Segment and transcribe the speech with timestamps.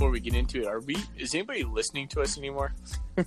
[0.00, 0.96] before we get into it, are we?
[1.18, 2.72] Is anybody listening to us anymore?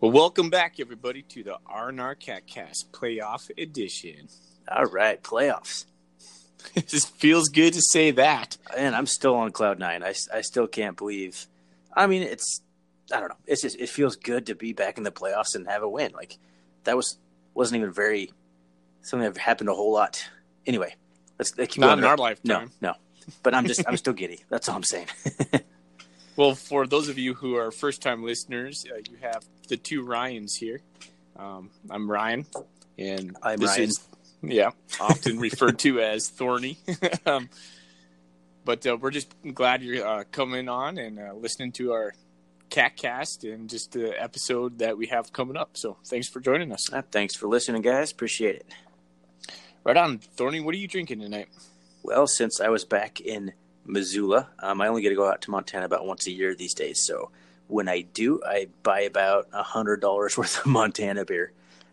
[0.00, 4.26] well, welcome back, everybody, to the R&R CatCast Playoff Edition.
[4.68, 5.84] All right, playoffs.
[6.74, 8.56] It just feels good to say that.
[8.76, 10.02] And I'm still on cloud nine.
[10.02, 11.46] I, I still can't believe.
[11.94, 12.62] I mean, it's
[13.14, 13.38] I don't know.
[13.46, 16.10] It's just it feels good to be back in the playoffs and have a win.
[16.12, 16.36] Like
[16.82, 17.16] that was
[17.54, 18.32] wasn't even very
[19.02, 20.28] something that happened a whole lot.
[20.66, 20.96] Anyway,
[21.40, 22.70] let's, let's Not in our No, lifetime.
[22.80, 22.94] no.
[23.42, 24.40] But I'm just I'm still giddy.
[24.48, 25.06] That's all I'm saying.
[26.36, 30.02] Well, for those of you who are first time listeners, uh, you have the two
[30.02, 30.80] Ryans here.
[31.36, 32.46] Um, I'm Ryan,
[32.96, 33.82] and I'm this Ryan.
[33.82, 34.08] is
[34.42, 36.78] yeah, often referred to as Thorny.
[37.26, 37.50] um,
[38.64, 42.14] but uh, we're just glad you're uh, coming on and uh, listening to our
[42.70, 45.76] cat cast and just the episode that we have coming up.
[45.76, 46.90] So thanks for joining us.
[46.90, 48.12] Uh, Thanks for listening, guys.
[48.12, 48.66] Appreciate it.
[49.84, 50.60] Right on, Thorny.
[50.60, 51.48] What are you drinking tonight?
[52.02, 53.52] Well, since I was back in
[53.86, 56.74] Missoula, um, I only get to go out to Montana about once a year these
[56.74, 57.00] days.
[57.00, 57.30] So
[57.66, 61.52] when I do, I buy about a hundred dollars worth of Montana beer,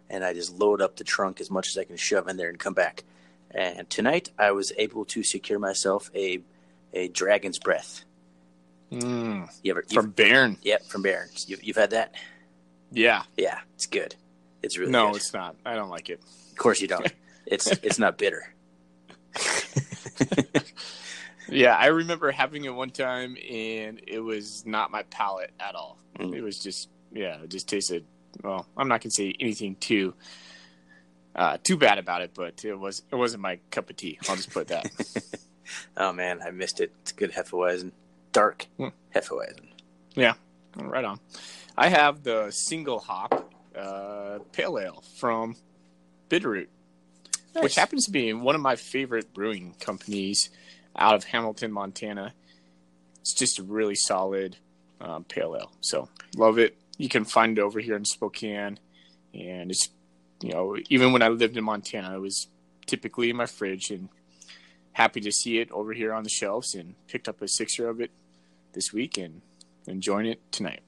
[0.10, 2.50] and I just load up the trunk as much as I can shove in there
[2.50, 3.04] and come back.
[3.52, 6.42] And tonight, I was able to secure myself a
[6.94, 8.04] a Dragon's Breath.
[8.92, 9.84] Mm, You ever?
[9.94, 10.58] from Bayern.
[10.62, 11.48] yep, from Bayern's.
[11.50, 12.16] You, you've had that?
[12.92, 13.24] Yeah.
[13.36, 14.16] Yeah, it's good.
[14.64, 15.18] It's really no, good.
[15.18, 15.58] it's not.
[15.66, 16.22] I don't like it.
[16.52, 17.12] Of course you don't.
[17.48, 18.54] It's it's not bitter.
[21.50, 25.98] Yeah, I remember having it one time, and it was not my palate at all.
[26.20, 26.36] Mm.
[26.36, 28.04] It was just, yeah, it just tasted.
[28.44, 30.14] Well, I'm not gonna say anything too,
[31.36, 34.20] uh, too bad about it, but it was it wasn't my cup of tea.
[34.28, 34.90] I'll just put that.
[35.98, 36.94] Oh man, I missed it.
[37.02, 37.92] It's good Hefeweizen,
[38.32, 38.88] dark Hmm.
[39.14, 39.68] Hefeweizen.
[40.16, 40.36] Yeah,
[40.78, 41.20] right on.
[41.78, 45.58] I have the single hop uh, pale ale from
[46.30, 46.68] Bitterroot,
[47.62, 50.50] which happens to be one of my favorite brewing companies
[50.96, 52.34] out of Hamilton, Montana.
[53.22, 54.58] It's just a really solid
[55.02, 55.72] um, pale ale.
[55.82, 56.78] So love it.
[56.98, 58.80] You can find it over here in Spokane,
[59.34, 59.90] and it's
[60.42, 62.48] you know even when I lived in Montana, it was
[62.86, 64.10] typically in my fridge, and
[64.94, 66.74] happy to see it over here on the shelves.
[66.74, 68.12] And picked up a sixer of it
[68.74, 69.42] this week and
[69.88, 70.82] enjoying it tonight.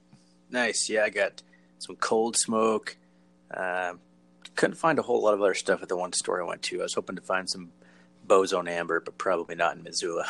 [0.50, 0.88] Nice.
[0.88, 1.42] Yeah, I got
[1.78, 2.96] some cold smoke.
[3.54, 4.00] Um,
[4.54, 6.80] couldn't find a whole lot of other stuff at the one store I went to.
[6.80, 7.72] I was hoping to find some
[8.26, 10.24] Bozone Amber, but probably not in Missoula.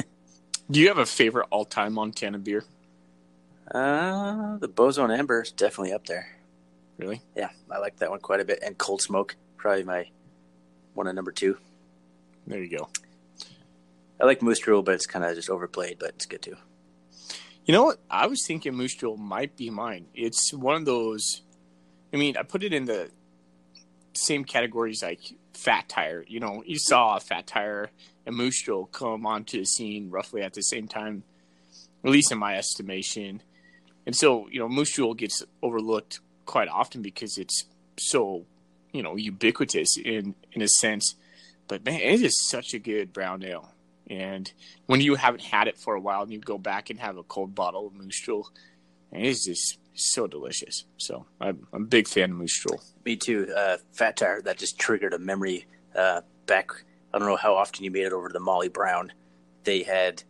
[0.70, 2.64] Do you have a favorite all-time Montana beer?
[3.70, 6.28] Uh, the Bozone Amber is definitely up there.
[6.98, 7.20] Really?
[7.36, 8.60] Yeah, I like that one quite a bit.
[8.62, 10.06] And cold smoke, probably my
[10.94, 11.58] one of number two.
[12.46, 12.88] There you go.
[14.20, 16.56] I like Moose Drool, but it's kind of just overplayed, but it's good too.
[17.66, 17.98] You know what?
[18.10, 20.06] I was thinking Moose Drool might be mine.
[20.14, 21.42] It's one of those.
[22.14, 23.10] I mean, I put it in the
[24.16, 25.20] same categories like
[25.54, 26.24] Fat Tire.
[26.26, 27.90] You know, you saw Fat Tire
[28.24, 31.22] and Moose come onto the scene roughly at the same time,
[32.04, 33.42] at least in my estimation.
[34.04, 37.64] And so, you know, Moose gets overlooked quite often because it's
[37.98, 38.44] so,
[38.92, 41.14] you know, ubiquitous in in a sense.
[41.68, 43.72] But man, it is such a good brown ale.
[44.08, 44.52] And
[44.86, 47.24] when you haven't had it for a while and you go back and have a
[47.24, 48.28] cold bottle of Moose
[49.12, 50.84] and it's just so delicious.
[50.98, 52.80] So I'm, I'm a big fan of Moose Drool.
[53.04, 53.52] Me too.
[53.54, 56.70] Uh, Fat Tire, that just triggered a memory uh, back.
[57.12, 59.12] I don't know how often you made it over to the Molly Brown.
[59.64, 60.22] They had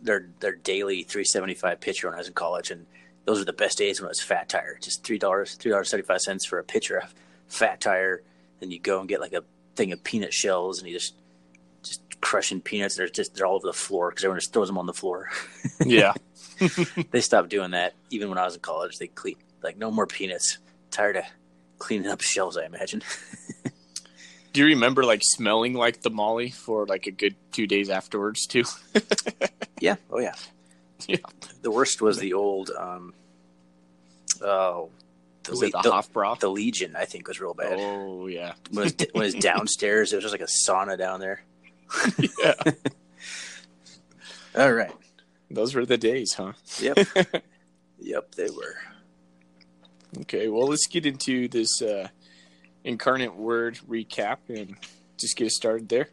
[0.00, 2.86] their their daily 375 pitcher when I was in college, and
[3.24, 4.78] those were the best days when it was Fat Tire.
[4.80, 7.14] Just three dollars, three dollars seventy five cents for a pitcher of
[7.48, 8.22] Fat Tire.
[8.60, 9.44] Then you go and get like a
[9.76, 11.14] thing of peanut shells, and you just
[11.82, 12.96] just crushing peanuts.
[12.96, 15.28] They're just they're all over the floor because everyone just throws them on the floor.
[15.84, 16.12] Yeah.
[17.10, 18.98] they stopped doing that even when I was in college.
[18.98, 20.58] They clean like no more peanuts.
[20.90, 21.24] Tired of
[21.78, 23.02] cleaning up shells, I imagine.
[24.52, 28.46] Do you remember like smelling like the Molly for like a good two days afterwards
[28.46, 28.64] too?
[29.80, 29.96] Yeah.
[30.12, 30.34] Oh yeah.
[31.08, 31.16] Yeah.
[31.62, 32.70] The worst was the old.
[32.70, 33.14] um
[34.40, 34.90] Oh,
[35.42, 36.94] the Was Le- the, the, the Legion.
[36.94, 37.78] I think was real bad.
[37.80, 38.52] Oh yeah.
[38.70, 41.42] When, it was, when it was downstairs, it was just like a sauna down there.
[42.38, 42.54] yeah.
[44.56, 44.92] All right.
[45.52, 46.52] Those were the days, huh?
[46.80, 46.98] Yep.
[47.98, 48.34] yep.
[48.34, 48.76] They were.
[50.20, 52.08] Okay, well, let's get into this uh,
[52.84, 54.76] incarnate word recap and
[55.18, 56.08] just get started there.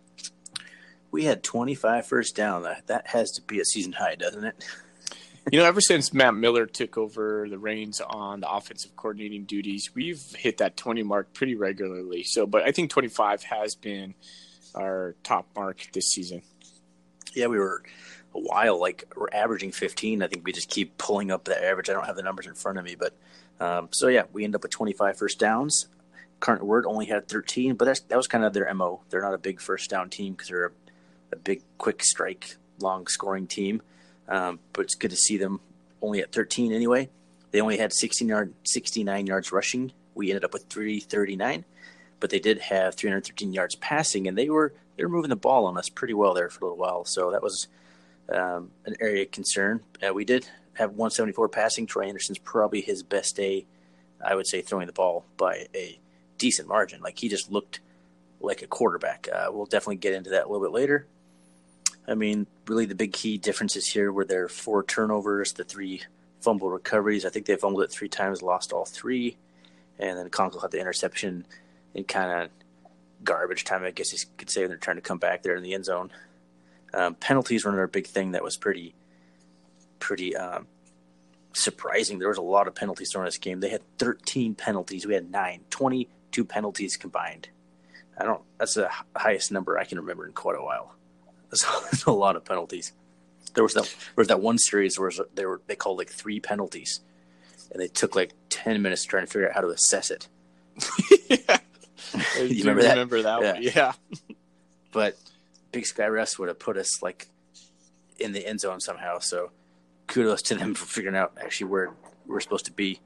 [1.12, 2.64] We had 25 first down.
[2.64, 4.66] That that has to be a season high, doesn't it?
[5.52, 9.90] You know, ever since Matt Miller took over the reins on the offensive coordinating duties,
[9.96, 12.24] we've hit that 20 mark pretty regularly.
[12.24, 14.14] So, but I think 25 has been
[14.76, 16.44] our top mark this season.
[17.34, 17.82] Yeah, we were
[18.36, 20.22] a while like we're averaging 15.
[20.22, 21.90] I think we just keep pulling up the average.
[21.90, 23.14] I don't have the numbers in front of me, but
[23.60, 25.88] um, so yeah, we end up with 25 first downs.
[26.40, 29.02] Current word only had 13, but that's that was kind of their mo.
[29.10, 30.72] They're not a big first down team because they're a,
[31.34, 33.82] a big, quick strike, long scoring team.
[34.28, 35.60] Um, but it's good to see them
[36.02, 37.10] only at 13 anyway.
[37.52, 39.92] They only had 16 yard, 69 yards rushing.
[40.16, 41.66] We ended up with 339,
[42.20, 45.66] but they did have 313 yards passing, and they were they were moving the ball
[45.66, 47.06] on us pretty well there for a little while.
[47.06, 47.68] So that was
[48.32, 49.82] um, an area of concern.
[50.06, 51.86] Uh, we did have 174 passing.
[51.86, 53.66] Troy Andersen's probably his best day,
[54.24, 56.00] I would say, throwing the ball by a
[56.38, 57.02] decent margin.
[57.02, 57.80] Like he just looked
[58.40, 59.28] like a quarterback.
[59.32, 61.08] Uh, we'll definitely get into that a little bit later.
[62.08, 66.02] I mean, really, the big key differences here were their four turnovers, the three
[66.42, 67.26] fumble recoveries.
[67.26, 69.38] I think they fumbled it three times, lost all three,
[70.00, 71.46] and then Konkol had the interception
[71.94, 72.50] in kind of
[73.24, 73.84] garbage time.
[73.84, 75.86] I guess you could say when they're trying to come back there in the end
[75.86, 76.10] zone.
[76.94, 78.96] Um, penalties were another big thing that was pretty,
[80.00, 80.68] pretty um,
[81.54, 82.20] surprising.
[82.20, 83.60] There was a lot of penalties thrown in this game.
[83.60, 85.06] They had 13 penalties.
[85.06, 87.50] We had nine, 22 penalties combined.
[88.18, 88.42] I don't.
[88.58, 90.94] That's the highest number I can remember in quite a while.
[91.50, 92.94] That's, that's a lot of penalties.
[93.54, 96.40] There was that there was that one series where they were they called like three
[96.40, 97.00] penalties,
[97.72, 100.28] and they took like ten minutes trying to figure out how to assess it.
[101.30, 101.58] yeah.
[102.40, 103.42] you remember that?
[103.42, 103.54] That yeah.
[103.54, 103.64] one?
[103.64, 104.36] Yeah.
[104.92, 105.18] but
[105.72, 107.30] Big Sky Refs would have put us like
[108.20, 109.20] in the end zone somehow.
[109.20, 109.52] So
[110.08, 111.94] kudos to them for figuring out actually where
[112.26, 113.00] we're supposed to be.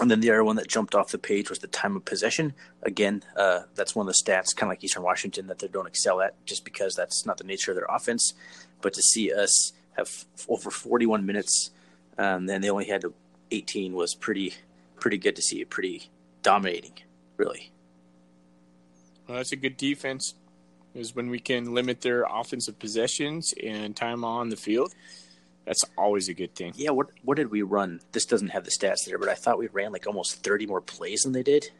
[0.00, 2.54] And then the other one that jumped off the page was the time of possession.
[2.84, 5.88] Again, uh, that's one of the stats, kind of like Eastern Washington, that they don't
[5.88, 8.34] excel at just because that's not the nature of their offense.
[8.80, 11.72] But to see us have over 41 minutes,
[12.16, 13.04] um, and they only had
[13.50, 14.54] 18 was pretty
[15.00, 15.64] pretty good to see.
[15.64, 16.10] Pretty
[16.42, 16.94] dominating,
[17.36, 17.72] really.
[19.26, 20.34] Well, that's a good defense.
[20.98, 24.94] Is when we can limit their offensive possessions and time on the field.
[25.64, 26.72] That's always a good thing.
[26.76, 28.00] Yeah, what what did we run?
[28.12, 30.80] This doesn't have the stats there, but I thought we ran like almost thirty more
[30.80, 31.70] plays than they did.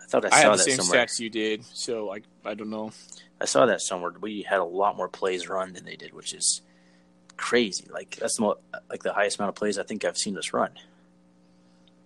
[0.00, 1.06] I thought I saw I have the same somewhere.
[1.06, 2.92] stats you did, so I I don't know.
[3.40, 4.12] I saw that somewhere.
[4.20, 6.60] We had a lot more plays run than they did, which is
[7.36, 7.86] crazy.
[7.90, 8.58] Like that's the mo-
[8.90, 10.70] like the highest amount of plays I think I've seen us run.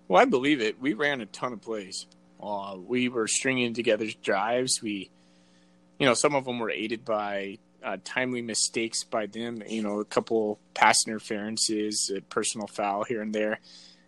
[0.06, 0.80] Well, I believe it.
[0.80, 2.06] We ran a ton of plays.
[2.40, 4.80] Uh, we were stringing together drives.
[4.80, 5.10] We,
[5.98, 9.62] you know, some of them were aided by uh, timely mistakes by them.
[9.66, 13.60] You know, a couple pass interferences, a personal foul here and there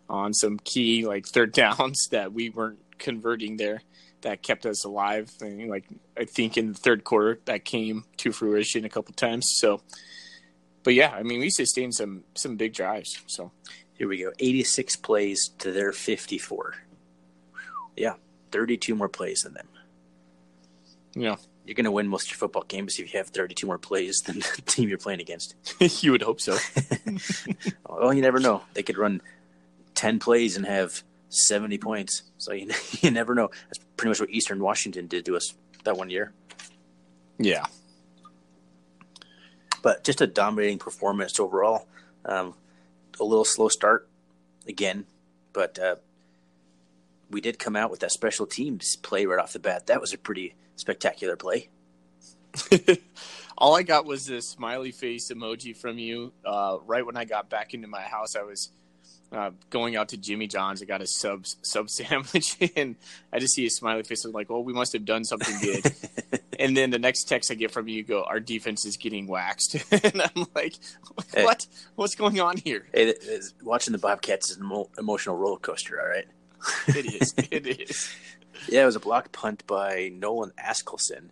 [0.09, 3.83] on some key like third downs that we weren't converting there
[4.23, 5.31] that kept us alive.
[5.41, 9.47] And, like I think in the third quarter that came to fruition a couple times.
[9.57, 9.83] So,
[10.83, 13.21] but yeah, I mean we sustained some some big drives.
[13.27, 13.53] So
[13.95, 16.75] here we go, eighty six plays to their fifty four.
[17.97, 18.15] Yeah,
[18.51, 19.69] thirty two more plays than them.
[21.15, 23.79] Yeah, you're going to win most of your football games if you have 32 more
[23.79, 25.55] plays than the team you're playing against.
[26.03, 26.57] you would hope so.
[27.89, 28.63] well, you never know.
[28.75, 29.21] They could run
[29.95, 32.23] 10 plays and have 70 points.
[32.39, 32.71] So you,
[33.01, 33.51] you never know.
[33.67, 35.55] That's pretty much what Eastern Washington did to us
[35.85, 36.33] that one year.
[37.39, 37.67] Yeah.
[39.83, 41.87] But just a dominating performance overall.
[42.25, 42.55] Um,
[43.19, 44.09] a little slow start
[44.67, 45.07] again,
[45.53, 45.97] but uh,
[47.31, 49.87] we did come out with that special teams play right off the bat.
[49.87, 51.69] That was a pretty spectacular play.
[53.59, 56.33] All I got was this smiley face emoji from you.
[56.45, 58.71] Uh, right when I got back into my house, I was
[59.33, 60.83] uh, going out to Jimmy John's.
[60.83, 62.97] I got a sub sub sandwich, and
[63.33, 64.25] I just see a smiley face.
[64.25, 65.95] I'm like, "Well, we must have done something good."
[66.59, 69.27] and then the next text I get from you, you go, "Our defense is getting
[69.27, 70.75] waxed," and I'm like,
[71.35, 71.67] "What?
[71.71, 73.15] Hey, What's going on here?" Hey,
[73.63, 76.01] watching the Bobcats is an emotional roller coaster.
[76.01, 76.27] All right,
[76.89, 77.35] it is.
[77.51, 78.11] It is.
[78.69, 81.31] Yeah, it was a blocked punt by Nolan Askelson,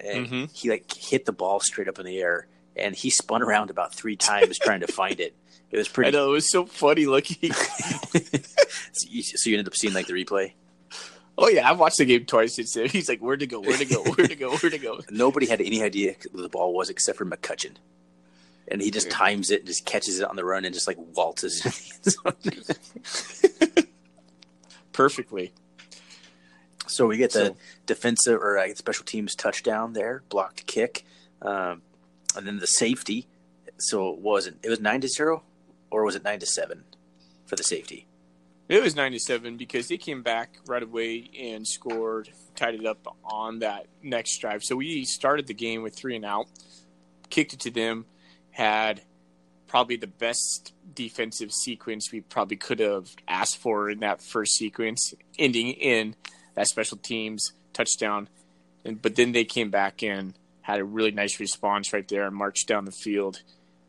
[0.00, 0.44] and mm-hmm.
[0.52, 2.46] he like hit the ball straight up in the air,
[2.76, 5.34] and he spun around about three times trying to find it.
[5.70, 6.08] It was pretty.
[6.08, 7.52] I know it was so funny looking.
[7.52, 10.52] so, you, so you ended up seeing like the replay.
[11.36, 12.58] Oh yeah, I've watched the game twice.
[12.58, 15.00] It's he's like, where to go, where to go, where to go, where to go.
[15.10, 17.74] Nobody had any idea where the ball was except for McCutcheon,
[18.68, 20.96] and he just times it and just catches it on the run and just like
[21.14, 21.60] waltzes
[24.92, 25.52] perfectly.
[26.94, 31.04] So we get the so, defensive or uh, special teams touchdown there, blocked kick,
[31.42, 31.82] um,
[32.36, 33.26] and then the safety.
[33.78, 35.42] So it wasn't it was nine to zero,
[35.90, 36.84] or was it nine to seven
[37.46, 38.06] for the safety?
[38.68, 42.86] It was nine to seven because they came back right away and scored, tied it
[42.86, 44.62] up on that next drive.
[44.62, 46.46] So we started the game with three and out,
[47.28, 48.06] kicked it to them,
[48.52, 49.02] had
[49.66, 55.12] probably the best defensive sequence we probably could have asked for in that first sequence,
[55.38, 56.14] ending in
[56.54, 58.28] that special teams touchdown.
[58.84, 62.36] And but then they came back in, had a really nice response right there and
[62.36, 63.42] marched down the field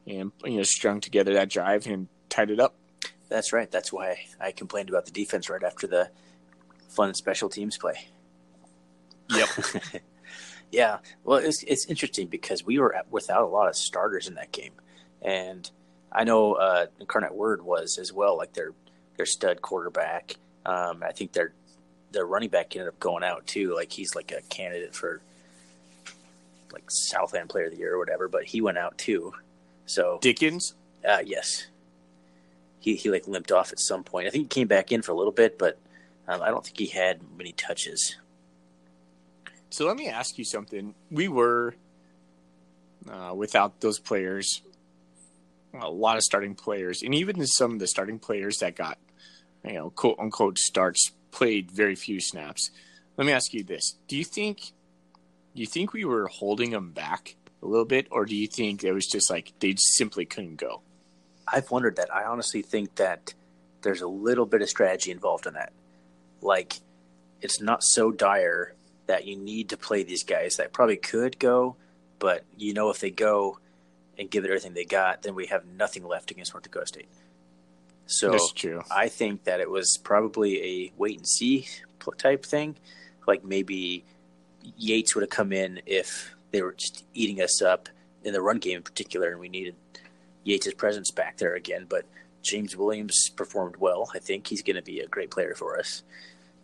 [0.07, 2.75] and you know strung together that drive and tied it up.
[3.29, 3.69] That's right.
[3.69, 6.09] That's why I complained about the defense right after the
[6.89, 8.07] fun special teams play.
[9.29, 9.49] Yep.
[10.71, 14.35] Yeah, well, it's it's interesting because we were at, without a lot of starters in
[14.35, 14.73] that game,
[15.21, 15.69] and
[16.11, 18.73] I know uh, Incarnate Word was as well, like their
[19.15, 20.35] their stud quarterback.
[20.65, 21.53] Um, I think their
[22.15, 23.75] their running back ended up going out too.
[23.75, 25.21] Like he's like a candidate for
[26.71, 29.33] like Southland Player of the Year or whatever, but he went out too.
[29.85, 30.73] So Dickens.
[31.07, 31.67] Uh, yes,
[32.79, 34.27] he he like limped off at some point.
[34.27, 35.77] I think he came back in for a little bit, but
[36.27, 38.15] um, I don't think he had many touches.
[39.69, 40.95] So let me ask you something.
[41.11, 41.75] We were
[43.09, 44.61] uh, without those players,
[45.79, 48.97] a lot of starting players, and even some of the starting players that got,
[49.63, 52.71] you know, quote unquote starts played very few snaps.
[53.17, 54.71] Let me ask you this: Do you think,
[55.53, 58.83] do you think we were holding them back a little bit, or do you think
[58.83, 60.81] it was just like they simply couldn't go?
[61.47, 62.13] I've wondered that.
[62.13, 63.33] I honestly think that
[63.81, 65.71] there's a little bit of strategy involved in that.
[66.41, 66.79] Like,
[67.41, 68.73] it's not so dire
[69.05, 71.75] that you need to play these guys that probably could go,
[72.17, 73.59] but you know if they go
[74.17, 77.09] and give it everything they got, then we have nothing left against North Dakota State.
[78.07, 78.83] So That's true.
[78.91, 81.67] I think that it was probably a wait and see
[82.17, 82.75] type thing.
[83.27, 84.05] Like maybe
[84.77, 87.89] Yates would have come in if they were just eating us up
[88.23, 89.75] in the run game in particular, and we needed
[90.43, 91.85] Yates' presence back there again.
[91.89, 92.05] But
[92.43, 94.09] James Williams performed well.
[94.13, 96.03] I think he's going to be a great player for us.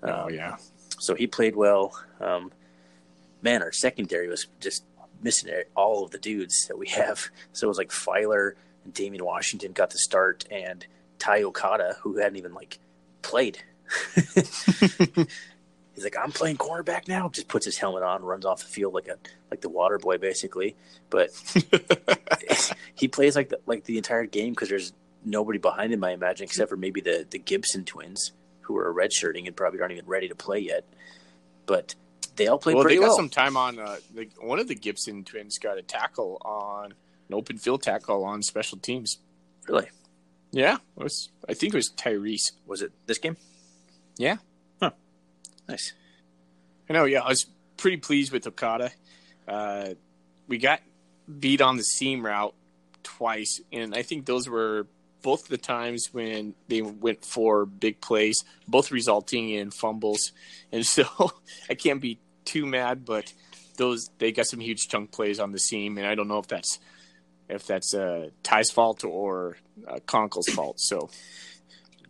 [0.03, 0.57] Oh yeah.
[0.99, 1.99] So he played well.
[2.19, 2.51] Um,
[3.41, 4.83] man, our secondary was just
[5.21, 7.29] missing all of the dudes that we have.
[7.53, 10.85] So it was like Filer and Damian Washington got the start, and
[11.21, 12.79] Ty Okada, who hadn't even like
[13.21, 13.59] played.
[14.25, 17.29] He's like, I'm playing cornerback now.
[17.29, 19.17] Just puts his helmet on, runs off the field like a
[19.51, 20.75] like the water boy, basically.
[21.11, 21.29] But
[22.95, 26.45] he plays like the like the entire game because there's nobody behind him, I imagine,
[26.45, 30.27] except for maybe the the Gibson twins who are redshirting and probably aren't even ready
[30.29, 30.85] to play yet.
[31.67, 31.93] But
[32.35, 33.17] they all played well, pretty they got well.
[33.17, 33.77] some time on.
[33.77, 36.93] Uh, the, one of the Gibson twins got a tackle on
[37.29, 39.19] an open field tackle on special teams.
[39.67, 39.87] Really?
[40.51, 41.29] Yeah, it was.
[41.47, 42.51] I think it was Tyrese.
[42.65, 43.37] Was it this game?
[44.17, 44.37] Yeah.
[44.81, 44.91] Huh.
[45.67, 45.93] Nice.
[46.89, 47.05] I know.
[47.05, 47.45] Yeah, I was
[47.77, 48.91] pretty pleased with Okada.
[49.47, 49.89] Uh,
[50.47, 50.81] we got
[51.39, 52.53] beat on the seam route
[53.03, 54.87] twice, and I think those were
[55.21, 60.31] both the times when they went for big plays, both resulting in fumbles.
[60.71, 61.05] And so
[61.69, 63.31] I can't be too mad, but
[63.77, 66.47] those they got some huge chunk plays on the seam, and I don't know if
[66.47, 66.79] that's
[67.51, 70.79] if that's uh, Ty's fault or uh, Konkol's fault.
[70.79, 71.09] So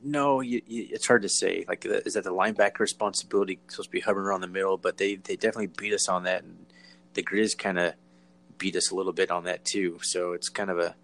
[0.04, 1.66] No, you, you, it's hard to say.
[1.68, 4.78] Like, the, is that the linebacker responsibility supposed to be hovering around the middle?
[4.78, 6.66] But they they definitely beat us on that, and
[7.14, 7.94] the Grizz kind of
[8.58, 10.00] beat us a little bit on that too.
[10.02, 10.96] So it's kind of a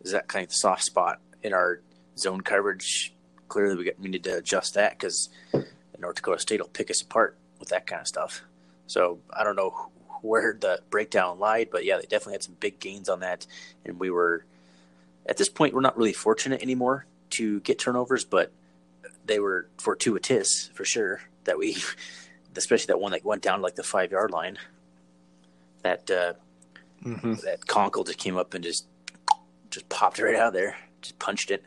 [0.00, 1.80] is that kind of soft spot in our
[2.18, 3.12] zone coverage.
[3.48, 5.28] Clearly, we got, we need to adjust that because
[5.98, 8.42] North Dakota State will pick us apart with that kind of stuff.
[8.86, 9.90] So I don't know
[10.22, 13.46] where the breakdown lied, but yeah, they definitely had some big gains on that,
[13.84, 14.44] and we were
[15.26, 18.52] at this point we're not really fortunate anymore to get turnovers, but
[19.24, 21.76] they were fortuitous for sure that we,
[22.56, 24.58] especially that one that went down like the five yard line.
[25.82, 26.32] That uh,
[27.04, 27.34] mm-hmm.
[27.44, 28.86] that Konkol just came up and just
[29.70, 31.64] just popped right out of there, just punched it.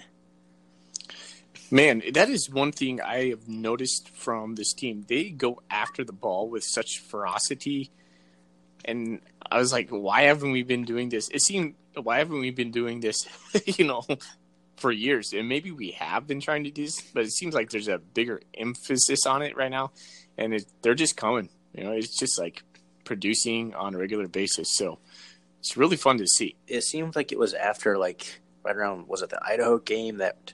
[1.72, 5.06] Man, that is one thing I have noticed from this team.
[5.08, 7.92] They go after the ball with such ferocity.
[8.86, 9.22] And
[9.52, 11.30] I was like, why haven't we been doing this?
[11.30, 13.28] It seemed, why haven't we been doing this,
[13.66, 14.04] you know,
[14.78, 15.34] for years?
[15.34, 17.98] And maybe we have been trying to do this, but it seems like there's a
[17.98, 19.92] bigger emphasis on it right now.
[20.38, 21.50] And it, they're just coming.
[21.74, 22.64] You know, it's just like
[23.04, 24.76] producing on a regular basis.
[24.76, 25.00] So
[25.60, 26.56] it's really fun to see.
[26.68, 30.54] It seemed like it was after, like, right around, was it the Idaho game that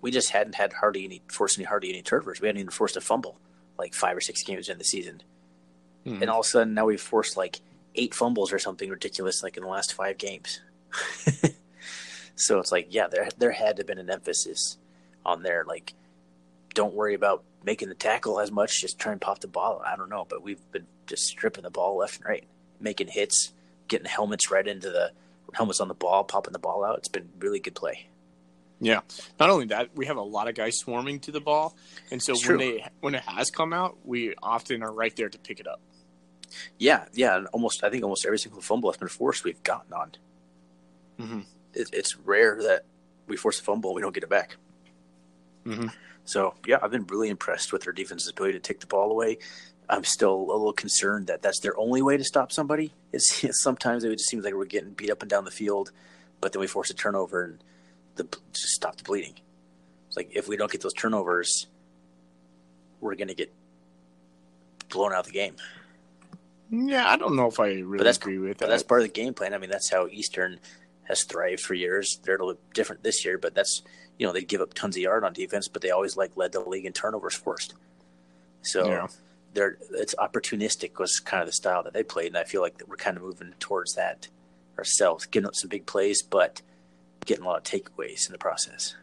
[0.00, 2.40] we just hadn't had hardly any forced any hardly any turnovers.
[2.40, 3.38] We hadn't even forced a fumble
[3.78, 5.22] like five or six games in the season,
[6.08, 6.22] Hmm.
[6.22, 7.60] and all of a sudden now we've forced like
[7.94, 10.60] eight fumbles or something ridiculous like in the last five games.
[12.36, 14.78] so it's like, yeah, there there had to have been an emphasis
[15.24, 15.64] on there.
[15.66, 15.94] Like,
[16.74, 18.80] don't worry about making the tackle as much.
[18.80, 19.82] Just try and pop the ball.
[19.84, 22.44] I don't know, but we've been just stripping the ball left and right,
[22.80, 23.52] making hits,
[23.88, 25.12] getting helmets right into the
[25.54, 26.98] helmets on the ball, popping the ball out.
[26.98, 28.06] It's been really good play.
[28.80, 29.00] Yeah.
[29.40, 31.74] Not only that, we have a lot of guys swarming to the ball,
[32.12, 35.38] and so when they when it has come out, we often are right there to
[35.38, 35.80] pick it up.
[36.78, 39.92] Yeah, yeah, and almost I think almost every single fumble that's been forced we've gotten
[39.92, 40.12] on.
[41.20, 41.40] Mm-hmm.
[41.74, 42.84] It, it's rare that
[43.26, 44.56] we force a fumble and we don't get it back.
[45.66, 45.88] Mm-hmm.
[46.24, 49.38] So yeah, I've been really impressed with their defense's ability to take the ball away.
[49.88, 52.92] I'm still a little concerned that that's their only way to stop somebody.
[53.12, 55.90] It's, sometimes it just seems like we're getting beat up and down the field,
[56.40, 57.64] but then we force a turnover and
[58.16, 59.34] the just stop the bleeding.
[60.08, 61.66] It's like if we don't get those turnovers,
[63.00, 63.52] we're going to get
[64.88, 65.56] blown out of the game.
[66.70, 68.68] Yeah, I don't know if I really that's, agree with that.
[68.68, 69.54] that's part of the game plan.
[69.54, 70.60] I mean, that's how Eastern
[71.04, 72.20] has thrived for years.
[72.22, 73.82] They're a little different this year, but that's
[74.18, 76.52] you know they give up tons of yard on defense, but they always like led
[76.52, 77.74] the league in turnovers first.
[78.62, 79.06] So Yeah.
[79.54, 82.78] they're it's opportunistic was kind of the style that they played, and I feel like
[82.78, 84.28] that we're kind of moving towards that
[84.76, 86.60] ourselves, getting up some big plays, but
[87.24, 88.94] getting a lot of takeaways in the process.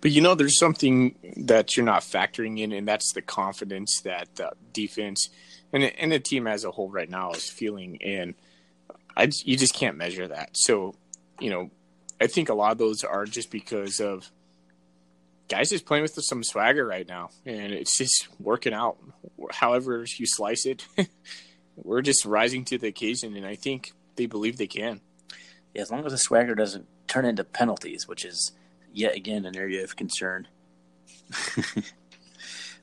[0.00, 4.28] But you know, there's something that you're not factoring in, and that's the confidence that
[4.36, 5.28] the defense
[5.72, 8.02] and and the team as a whole right now is feeling.
[8.02, 8.34] And
[9.16, 10.50] I, you just can't measure that.
[10.54, 10.94] So,
[11.40, 11.70] you know,
[12.20, 14.30] I think a lot of those are just because of
[15.48, 18.98] guys just playing with some swagger right now, and it's just working out.
[19.50, 20.86] However you slice it,
[21.76, 25.00] we're just rising to the occasion, and I think they believe they can.
[25.74, 28.52] Yeah, as long as the swagger doesn't turn into penalties, which is
[28.92, 30.48] yet again an area of concern.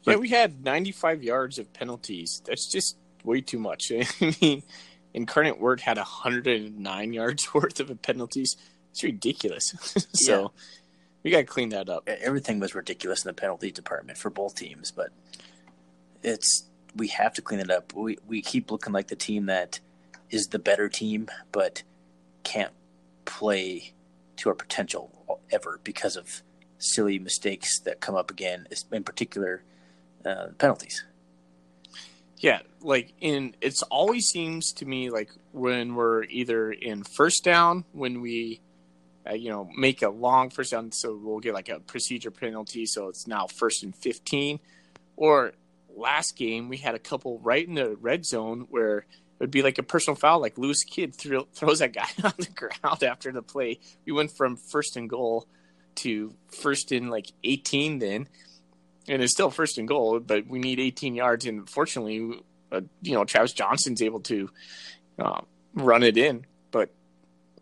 [0.06, 2.42] Yeah, we had 95 yards of penalties.
[2.46, 3.92] That's just way too much.
[4.22, 4.64] I mean,
[5.14, 8.56] Incarnate Word had 109 yards worth of penalties.
[8.92, 9.74] It's ridiculous.
[10.14, 10.48] so Yeah.
[11.24, 12.08] we got to clean that up.
[12.08, 15.10] Everything was ridiculous in the penalty department for both teams, but
[16.24, 17.94] it's we have to clean it up.
[17.94, 19.80] We we keep looking like the team that
[20.30, 21.84] is the better team, but
[22.44, 22.72] can't
[23.26, 23.94] play
[24.38, 26.42] to our potential ever because of
[26.78, 29.64] silly mistakes that come up again, in particular
[30.26, 31.06] uh, penalties.
[32.38, 37.86] Yeah, like in it's always seems to me like when we're either in first down
[37.94, 38.62] when we
[39.28, 42.86] uh, you know make a long first down so we'll get like a procedure penalty
[42.86, 44.60] so it's now first and 15
[45.16, 45.54] or
[45.96, 49.06] last game we had a couple right in the red zone where it
[49.40, 52.50] would be like a personal foul like Lewis Kidd throw, throws that guy on the
[52.54, 53.80] ground after the play.
[54.06, 55.48] We went from first and goal
[55.96, 58.28] to first and like 18 then
[59.08, 61.46] and it's still first and goal, but we need 18 yards.
[61.46, 64.50] And fortunately, uh, you know, Travis Jonsen's able to
[65.20, 65.42] uh,
[65.74, 66.46] run it in.
[66.72, 66.92] But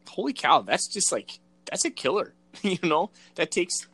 [0.07, 2.33] holy cow, that's just like that's a killer.
[2.61, 3.87] you know, that takes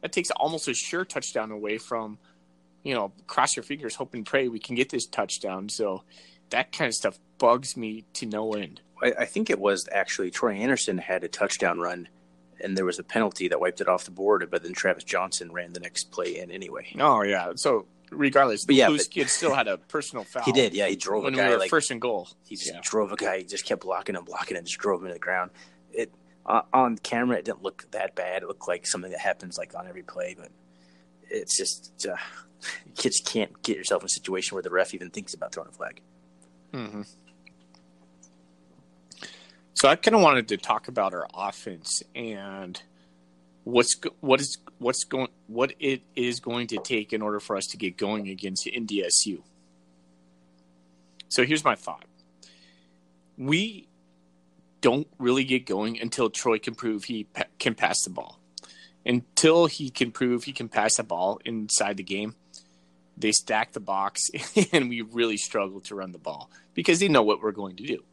[0.00, 2.18] that takes almost a sure touchdown away from
[2.82, 5.68] you know cross your fingers, hope and pray we can get this touchdown.
[5.68, 6.04] So
[6.50, 8.80] that kind of stuff bugs me to no end.
[9.02, 12.08] I, I think it was actually Troy Andersen had a touchdown run,
[12.60, 14.46] and there was a penalty that wiped it off the board.
[14.50, 16.86] But then Travis Jonsen ran the next play in anyway.
[16.98, 17.52] Oh yeah.
[17.56, 20.42] So regardless, But yeah, Lewis but- Kidd still had a personal foul.
[20.44, 20.86] He did, yeah.
[20.86, 22.28] He drove a we guy were like first and goal.
[22.46, 22.80] He just Yeah.
[22.82, 23.38] drove a guy.
[23.38, 25.50] He just kept blocking him, blocking him, just drove him to the ground.
[25.92, 26.12] It
[26.46, 28.42] uh, on camera, it didn't look that bad.
[28.42, 30.50] It looked like something that happens like on every play, but
[31.30, 32.16] it's just uh,
[32.86, 35.70] you just can't get yourself in a situation where the ref even thinks about throwing
[35.70, 36.00] a flag.
[36.72, 37.02] hmm
[39.74, 42.80] So I kind of wanted to talk about our offense and
[43.64, 47.66] what's what is what's going what it is going to take in order for us
[47.66, 49.42] to get going against NDSU.
[51.28, 52.04] So here's my thought:
[53.36, 53.88] we
[54.80, 58.38] don't really get going until Troy can prove he pa- can pass the ball.
[59.06, 62.36] Until he can prove he can pass the ball inside the game,
[63.16, 64.30] they stack the box
[64.72, 67.84] and we really struggle to run the ball because they know what we're going to
[67.84, 68.04] do.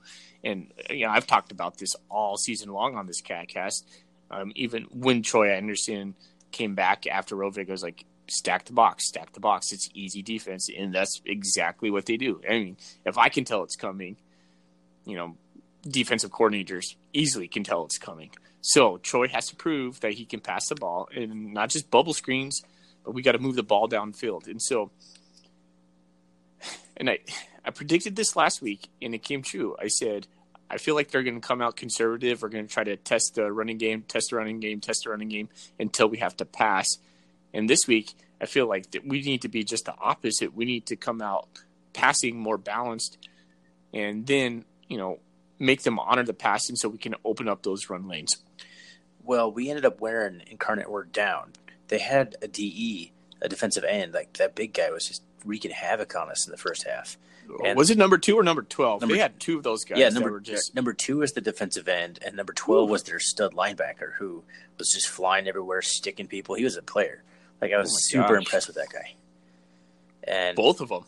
[0.44, 3.84] And you know, I've talked about this all season long on this catcast.
[4.30, 6.16] Um, even when Troy Andersen
[6.52, 9.72] came back after Rovig, I was like, stack the box, stack the box.
[9.72, 12.42] It's easy defense, and that's exactly what they do.
[12.48, 14.18] I mean, if I can tell it's coming,
[15.06, 15.36] you know,
[15.88, 18.32] defensive coordinators easily can tell it's coming.
[18.62, 22.14] So Troy has to prove that he can pass the ball and not just bubble
[22.14, 22.62] screens,
[23.04, 24.48] but we got to move the ball downfield.
[24.48, 24.92] And so,
[26.98, 27.20] and I,
[27.64, 29.76] I predicted this last week, and it came true.
[29.80, 30.28] I said,
[30.70, 32.42] I feel like they're going to come out conservative.
[32.42, 35.10] We're going to try to test the running game, test the running game, test the
[35.10, 36.88] running game until we have to pass.
[37.54, 40.56] And this week, I feel like that we need to be just the opposite.
[40.56, 41.48] We need to come out
[41.94, 43.18] passing more balanced,
[43.94, 45.20] and then you know
[45.60, 48.38] make them honor the passing so we can open up those run lanes.
[49.24, 51.52] Well, we ended up wearing Incarnate Word down.
[51.90, 54.14] They had a DE, a defensive end.
[54.14, 57.18] Like that big guy was just wreaking havoc on us in the first half.
[57.66, 59.02] And- was it number two or number twelve?
[59.02, 59.98] Number- they had two of those guys.
[60.00, 62.92] yeah, that number were just number two is the defensive end, and number twelve Ooh.
[62.92, 64.44] was their stud linebacker who
[64.78, 66.56] was just flying everywhere, sticking people.
[66.56, 67.24] He was a player.
[67.62, 68.38] Like I was Oh super gosh.
[68.38, 69.14] impressed with that guy.
[70.24, 71.06] And both of them.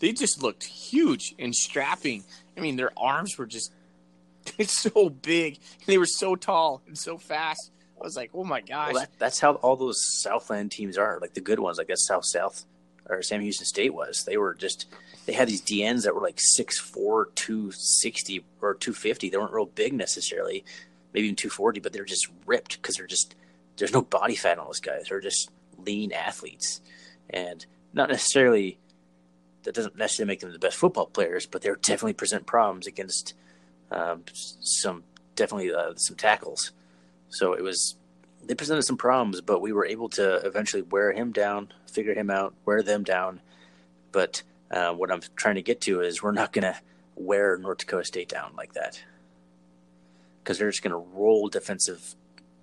[0.00, 2.24] They just looked huge and strapping.
[2.56, 3.72] I mean, their arms were just
[4.58, 5.58] it's so big.
[5.86, 7.70] They were so tall and so fast.
[8.00, 8.92] I was like, oh my gosh.
[8.92, 11.18] well, that, that's how all those Southland teams are.
[11.20, 12.64] Like the good ones, like that's South South
[13.08, 14.24] or Sam Houston State was.
[14.26, 14.86] They were just
[15.26, 19.28] they had these DNs that were like 6'4", 260 or two fifty.
[19.30, 20.64] They weren't real big necessarily,
[21.12, 23.34] maybe even two forty, but they're just ripped because they're just
[23.76, 25.06] there's no body fat on those guys.
[25.08, 26.80] They're just lean athletes,
[27.30, 28.78] and not necessarily
[29.62, 33.34] that doesn't necessarily make them the best football players, but they're definitely present problems against
[33.90, 34.24] um,
[34.60, 35.04] some
[35.36, 36.72] definitely uh, some tackles.
[37.30, 37.96] So it was
[38.46, 42.30] they presented some problems, but we were able to eventually wear him down, figure him
[42.30, 43.40] out, wear them down.
[44.12, 46.76] But uh, what I'm trying to get to is we're not going to
[47.16, 49.02] wear North Dakota State down like that
[50.42, 52.14] because they're just going to roll defensive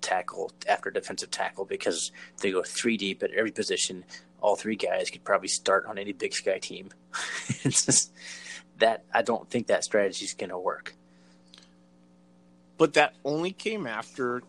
[0.01, 2.11] tackle after defensive tackle because
[2.41, 4.03] they go three deep at every position.
[4.41, 6.89] All three guys could probably start on any Big Sky team.
[7.63, 8.11] it's just
[8.79, 10.95] that I don't think that strategy is going to work.
[12.77, 14.41] But that only came after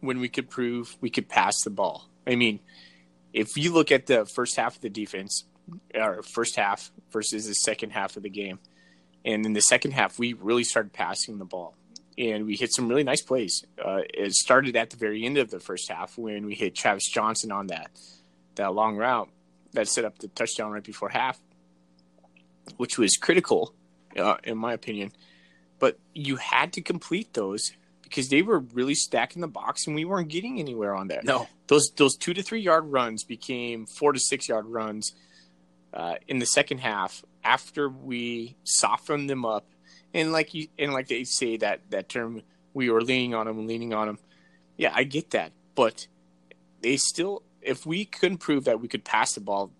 [0.00, 2.08] when we could prove we could pass the ball.
[2.26, 2.60] I mean,
[3.32, 5.44] if you look at the first half of the defense,
[5.94, 8.58] or first half versus the second half of the game,
[9.24, 11.74] and in the second half, we really started passing the ball
[12.18, 13.64] and we hit some really nice plays.
[13.82, 17.12] Uh, it started at the very end of the first half when we hit Travis
[17.12, 17.90] Jonsen on that
[18.54, 19.28] that long route
[19.72, 21.38] that set up the touchdown right before half,
[22.78, 23.74] which was critical,
[24.16, 25.12] uh, in my opinion.
[25.78, 30.06] But you had to complete those because they were really stacking the box, and we
[30.06, 31.24] weren't getting anywhere on that.
[31.24, 35.12] No, those those two to three yard runs became four to six yard runs
[35.96, 39.66] uh, in the second half after we softened them up
[40.14, 42.42] and like you and like they say that that term
[42.74, 44.18] we were leaning on them leaning on them
[44.76, 46.06] yeah i get that but
[46.82, 49.72] they still if we couldn't prove that we could pass the ball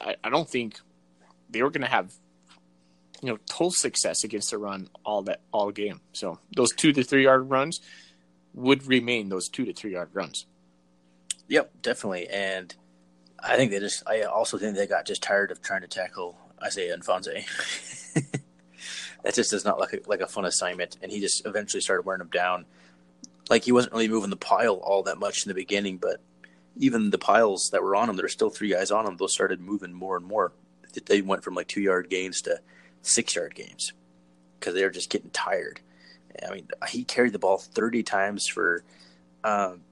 [0.00, 0.80] i, I don't think
[1.50, 2.12] they were going to have
[3.22, 6.00] you know total success against the run all that all game.
[6.12, 7.80] So those two to three yard runs
[8.54, 10.46] would remain those two to three yard runs.
[11.48, 12.74] Yep definitely and
[13.40, 16.36] i think they just i also think they got just tired of trying to tackle
[16.62, 17.44] Isaiah Ifanse.
[19.22, 20.96] that just is not like a, like a fun assignment.
[21.02, 22.66] And he just eventually started wearing them down.
[23.50, 26.20] Like he wasn't really moving the pile all that much in the beginning, but
[26.76, 29.16] even the piles that were on him, there were still three guys on him.
[29.16, 30.52] Those started moving more and more.
[31.06, 32.60] They went from like two yard gains to
[33.02, 33.92] six yard games
[34.58, 35.80] because they were just getting tired.
[36.46, 38.84] I mean, he carried the ball 30 times for.
[39.44, 39.82] Um,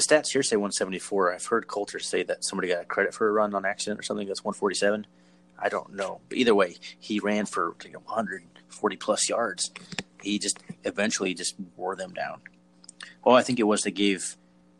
[0.00, 1.34] the stats here say 174.
[1.34, 4.02] I've heard Coulter say that somebody got a credit for a run on accident or
[4.02, 4.26] something.
[4.26, 5.06] That's 147.
[5.58, 6.20] I don't know.
[6.28, 9.70] But either way, he ran for you know, 140 plus yards.
[10.22, 12.40] He just eventually just wore them down.
[13.24, 14.36] Well, I think it was they gave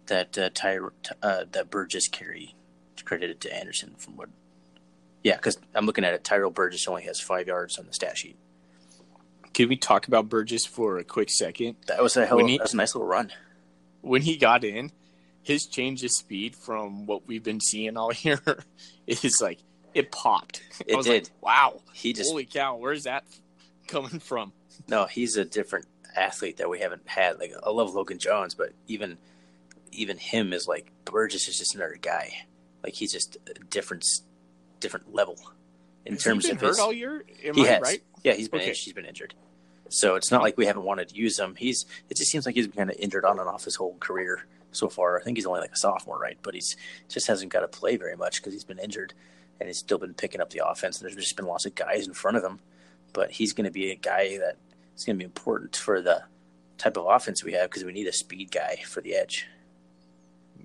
[0.06, 0.78] that uh, Ty-
[1.22, 2.54] uh, that Burgess carry
[3.04, 4.28] credited to Andersen from what.
[5.22, 6.24] Yeah, because I'm looking at it.
[6.24, 8.36] Tyrell Burgess only has five yards on the stat sheet.
[9.52, 11.76] Can we talk about Burgess for a quick second?
[11.88, 12.38] That was a hell.
[12.46, 13.32] He, that was a nice little run.
[14.00, 14.92] When he got in,
[15.42, 18.40] his change of speed from what we've been seeing all year
[19.06, 19.58] is like
[19.94, 20.62] it popped.
[20.86, 21.24] It did.
[21.24, 21.80] Like, wow.
[21.92, 22.76] He just holy cow.
[22.76, 23.24] Where's that
[23.86, 24.52] coming from?
[24.88, 27.38] No, he's a different athlete that we haven't had.
[27.38, 29.18] Like I love Logan Jones, but even
[29.92, 32.32] even him is like Burgess is just another guy.
[32.82, 34.04] Like he's just a different
[34.78, 35.36] different level
[36.06, 37.24] in has terms of hurt his, all year.
[37.44, 37.80] Am he I has.
[37.82, 38.02] right?
[38.22, 38.72] Yeah, he's been okay.
[38.72, 39.34] he's been injured.
[39.88, 41.56] So it's not like we haven't wanted to use him.
[41.56, 43.96] He's it just seems like he's been kind of injured on and off his whole
[43.98, 45.18] career so far.
[45.18, 46.38] I think he's only like a sophomore, right?
[46.42, 46.76] But he's
[47.08, 49.14] just hasn't got to play very much because he's been injured
[49.58, 51.00] and he's still been picking up the offense.
[51.00, 52.60] And there's just been lots of guys in front of him,
[53.12, 54.56] but he's going to be a guy that
[54.96, 56.22] is going to be important for the
[56.78, 59.46] type of offense we have because we need a speed guy for the edge.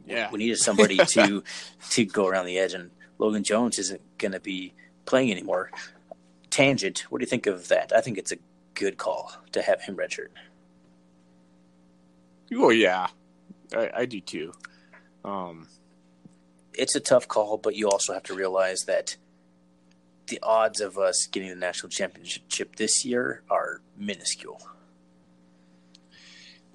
[0.07, 1.43] Yeah, we needed somebody to
[1.91, 4.73] to go around the edge, and Logan Jones isn't going to be
[5.05, 5.71] playing anymore.
[6.49, 6.99] Tangent.
[7.09, 7.91] What do you think of that?
[7.93, 8.37] I think it's a
[8.75, 10.27] good call to have him redshirt.
[12.53, 13.07] Oh yeah,
[13.75, 14.54] I, I do too.
[15.23, 15.67] Um,
[16.73, 19.15] it's a tough call, but you also have to realize that
[20.28, 24.62] the odds of us getting the national championship this year are minuscule.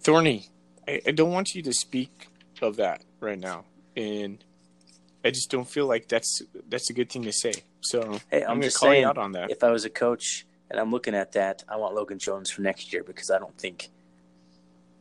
[0.01, 0.47] Thorny,
[0.89, 2.29] I, I don't want you to speak
[2.63, 3.65] of that right now,
[3.97, 4.43] and
[5.25, 7.53] I just don't feel like that's that's a good thing to say.
[7.81, 9.51] So hey, I'm, I'm just saying, out on that.
[9.51, 12.63] If I was a coach and I'm looking at that, I want Logan Jones for
[12.63, 13.91] next year because I don't think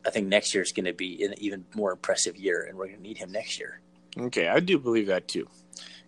[0.06, 2.86] I think next year is going to be an even more impressive year, and we're
[2.86, 3.80] going to need him next year.
[4.18, 5.48] Okay, I do believe that too.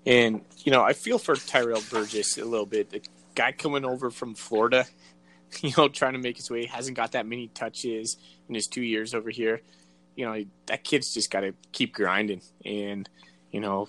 [0.04, 2.90] And, you know, I feel for Tyrell Burgess a little bit.
[2.90, 3.02] The
[3.34, 4.86] guy coming over from Florida,
[5.60, 8.16] you know, trying to make his way, hasn't got that many touches
[8.48, 9.60] in his two years over here.
[10.16, 13.08] You know, that kid's just got to keep grinding and,
[13.50, 13.88] you know,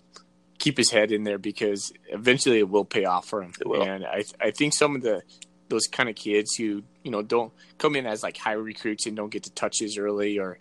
[0.59, 3.53] keep his head in there because eventually it will pay off for him.
[3.65, 5.23] And I, I think some of the,
[5.67, 9.15] those kind of kids who, you know, don't come in as like high recruits and
[9.15, 10.57] don't get the touches early or,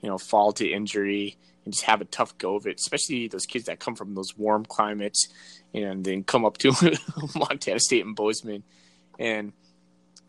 [0.00, 3.46] you know, fall to injury and just have a tough go of it, especially those
[3.46, 5.28] kids that come from those warm climates
[5.74, 6.72] and then come up to
[7.34, 8.62] Montana State and Bozeman.
[9.18, 9.52] And,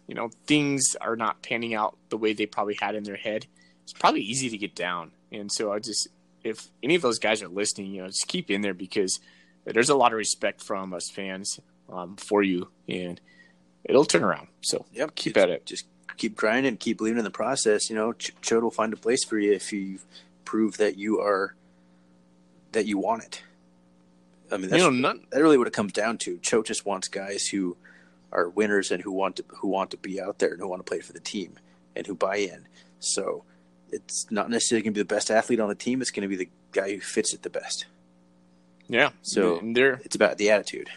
[0.07, 3.45] you know, things are not panning out the way they probably had in their head.
[3.83, 5.11] It's probably easy to get down.
[5.31, 6.07] And so I just,
[6.43, 9.19] if any of those guys are listening, you know, just keep in there because
[9.65, 13.19] there's a lot of respect from us fans um, for you, and
[13.87, 14.47] it'll turn around.
[14.61, 15.15] So Yep.
[15.15, 15.65] keep just, at it.
[15.65, 15.85] Just
[16.17, 17.89] keep grinding, and keep believing in the process.
[17.89, 19.99] You know, Ch- Choate will find a place for you if you
[20.45, 21.55] prove that you are
[22.71, 23.41] that you want it.
[24.51, 25.25] I mean, You that's know, none.
[25.31, 26.37] that really what it comes down to.
[26.39, 27.75] Cho just wants guys who
[28.31, 30.79] are winners and who want to who want to be out there and who want
[30.85, 31.57] to play for the team
[31.95, 32.67] and who buy in.
[32.99, 33.43] So
[33.91, 36.01] it's not necessarily going to be the best athlete on the team.
[36.01, 37.85] It's going to be the guy who fits it the best.
[38.89, 39.11] Yeah.
[39.21, 40.89] So- It's about the attitude.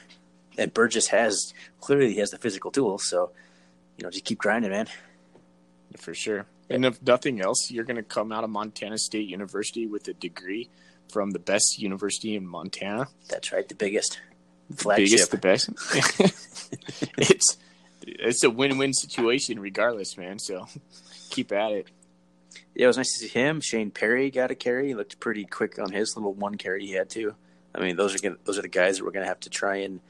[0.60, 3.08] And Burgess has clearly he has the physical tools.
[3.08, 3.32] So
[3.96, 4.86] you know, just keep grinding, man.
[5.96, 6.46] for sure.
[6.68, 10.14] And if nothing else, you're going to come out of Montana State University with a
[10.14, 10.70] degree
[11.10, 13.08] from the best university in Montana.
[13.28, 14.20] That's right, the biggest
[14.74, 15.30] flagship.
[15.30, 15.70] biggest, the best.
[17.18, 17.58] it's
[18.02, 20.38] it's a win-win situation, regardless, man.
[20.38, 20.66] So
[21.30, 21.88] keep at it.
[22.74, 23.60] Yeah, it was nice to see him.
[23.60, 24.88] Shane Perry got a carry.
[24.88, 27.34] He looked pretty quick on his little one carry he had too.
[27.74, 29.78] I mean, those are gonna, those are the guys that we're gonna have to try
[29.78, 30.00] and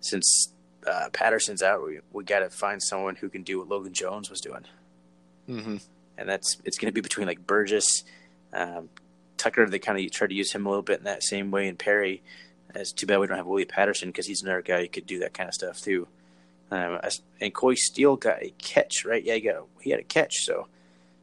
[0.00, 0.52] since
[0.86, 4.30] uh, Patterson's out, we we got to find someone who can do what Logan Jones
[4.30, 4.64] was doing,
[5.48, 5.76] Mm-hmm.
[6.18, 8.04] and that's it's gonna be between like Burgess,
[8.52, 8.88] um,
[9.36, 9.66] Tucker.
[9.68, 11.78] They kind of tried to use him a little bit in that same way, and
[11.78, 12.22] Perry.
[12.72, 15.18] It's too bad we don't have Willie Patterson because he's another guy who could do
[15.20, 16.06] that kind of stuff too.
[16.70, 17.00] Um,
[17.40, 19.24] and Coy Steele got a catch, right?
[19.24, 20.68] Yeah, he got a, he had a catch, so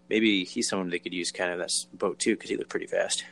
[0.10, 2.86] maybe he's someone they could use kind of that boat too because he looked pretty
[2.88, 3.24] fast.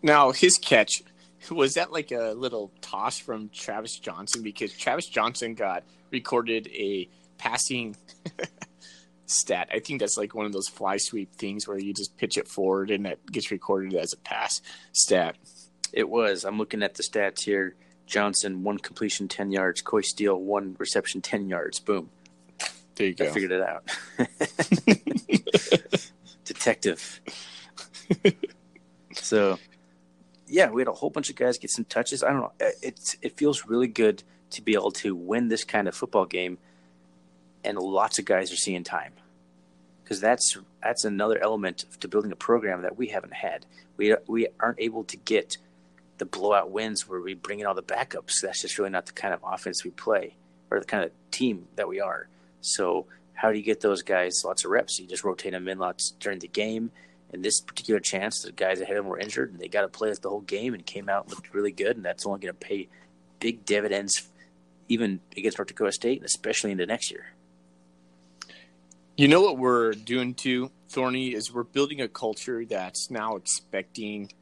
[0.00, 1.02] Now his catch
[1.50, 7.08] was that like a little toss from Travis Jonsen because Travis Jonsen got recorded a
[7.38, 7.96] passing
[9.26, 9.68] stat.
[9.72, 12.48] I think that's like one of those fly sweep things where you just pitch it
[12.48, 14.60] forward and it gets recorded as a pass
[14.92, 15.36] stat.
[15.92, 16.44] It was.
[16.44, 17.76] I'm looking at the stats here.
[18.08, 19.80] Jonsen one completion ten yards.
[19.80, 21.80] Coy Steele one reception ten yards.
[21.80, 22.10] Boom.
[22.96, 23.24] There you go.
[23.24, 23.34] I go.
[23.34, 23.90] figured it out.
[26.44, 27.20] Detective.
[29.14, 29.58] so,
[30.54, 32.22] yeah, we had a whole bunch of guys get some touches.
[32.22, 32.52] I don't know.
[32.60, 36.26] Uh, it's it feels really good to be able to win this kind of football
[36.26, 36.58] game,
[37.64, 39.14] and lots of guys are seeing time.
[40.02, 43.66] Because that's that's another element to building a program that we haven't had.
[43.96, 45.56] We we aren't able to get
[46.18, 48.40] the blowout wins where we bring in all the backups.
[48.40, 50.36] That's just really not the kind of offense we play
[50.70, 52.28] or the kind of team that we are.
[52.60, 55.00] So how do you get those guys lots of reps?
[55.00, 56.92] You just rotate them in lots during the game.
[57.32, 59.88] In this particular chance, the guys ahead of them were injured, and they got to
[59.88, 61.96] play it the whole game and came out and looked really good.
[61.96, 62.88] And that's only going to pay
[63.40, 64.28] big dividends,
[64.88, 67.32] even against North Dakota State, and especially into next year.
[69.16, 74.32] You know what we're doing too, Thorny, is we're building a culture that's now expecting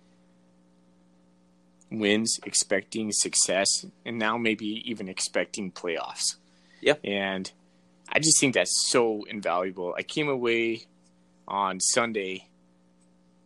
[1.91, 6.37] wins, expecting success, and now maybe even expecting playoffs.
[6.81, 6.95] Yeah.
[7.05, 7.51] And
[8.09, 9.95] I just think that's so invaluable.
[9.97, 10.87] I came away
[11.47, 12.49] on Sunday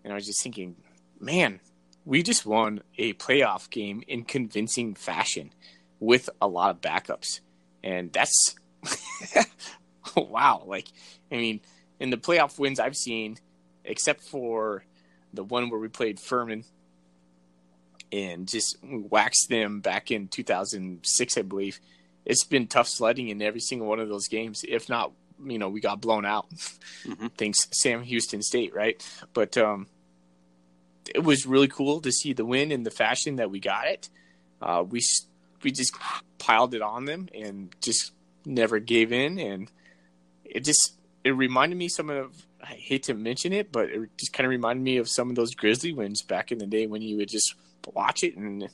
[0.06, 0.76] and I was just thinking,
[1.18, 1.58] man,
[2.04, 5.50] we just won a playoff game in convincing fashion
[5.98, 7.40] with a lot of backups.
[7.82, 8.54] And that's
[10.16, 10.62] wow.
[10.64, 10.86] Like,
[11.32, 11.60] I mean,
[11.98, 13.38] in the playoff wins I've seen,
[13.84, 14.84] except for
[15.34, 16.62] the one where we played Furman
[18.12, 21.80] and just waxed them back in 2006, I believe.
[22.24, 24.64] It's been tough sledding in every single one of those games.
[24.68, 25.10] If not,
[25.44, 26.48] you know, we got blown out.
[27.04, 27.32] Mhm.
[27.36, 29.04] Thanks, Sam Houston State, right?
[29.32, 29.88] But um,
[31.14, 34.08] it was really cool to see the win in the fashion that we got it.
[34.60, 35.00] Uh, we
[35.62, 35.94] we just
[36.38, 38.12] piled it on them and just
[38.44, 39.70] never gave in, and
[40.44, 44.32] it just it reminded me some of I hate to mention it, but it just
[44.32, 47.02] kind of reminded me of some of those Grizzly wins back in the day when
[47.02, 47.54] you would just
[47.94, 48.68] watch it and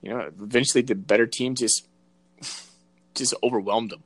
[0.00, 1.86] you know eventually the better team just
[3.14, 4.02] just overwhelmed them.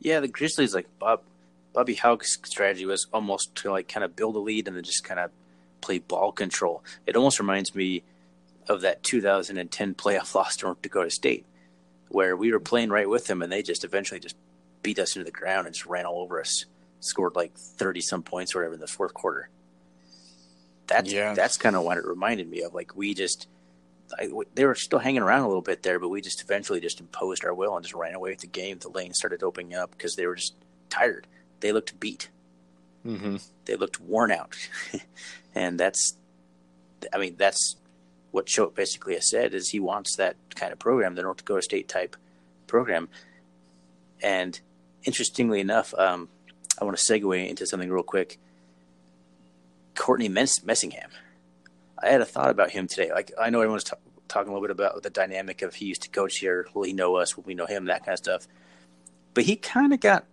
[0.00, 1.22] Yeah, the Grizzlies like Bob
[1.72, 5.04] Bobby Hauck's strategy was almost to like kind of build a lead and then just
[5.04, 5.30] kind of
[5.86, 6.82] play ball control.
[7.06, 8.02] It almost reminds me
[8.68, 11.46] of that 2010 playoff loss to North Dakota State,
[12.08, 14.36] where we were playing right with them and they just eventually just
[14.82, 16.64] beat us into the ground and just ran all over us.
[17.00, 19.48] Scored like 30 some points or whatever in the fourth quarter.
[20.86, 21.34] That's Yeah.
[21.34, 22.74] that's kind of what it reminded me of.
[22.74, 23.48] Like we just
[24.18, 27.00] I, they were still hanging around a little bit there, but we just eventually just
[27.00, 28.78] imposed our will and just ran away with the game.
[28.78, 30.54] The lane started opening up because they were just
[30.88, 31.26] tired.
[31.60, 32.30] They looked beat.
[33.06, 33.36] Mm-hmm.
[33.66, 34.56] They looked worn out,
[35.54, 36.16] and that's,
[37.12, 37.76] I mean, that's
[38.30, 41.62] what Choate basically has said is he wants that kind of program, the North Dakota
[41.62, 42.16] State type
[42.66, 43.08] program.
[44.22, 44.58] And
[45.04, 46.28] interestingly enough, um,
[46.80, 48.38] I want to segue into something real quick.
[49.94, 51.08] Courtney Mess- Messingham.
[52.02, 53.10] I had a thought about him today.
[53.10, 53.96] Like I know everyone's ta-
[54.28, 56.66] talking a little bit about the dynamic of he used to coach here.
[56.74, 57.36] Will he know us?
[57.36, 57.86] Will we know him?
[57.86, 58.46] That kind of stuff.
[59.32, 60.26] But he kind of got.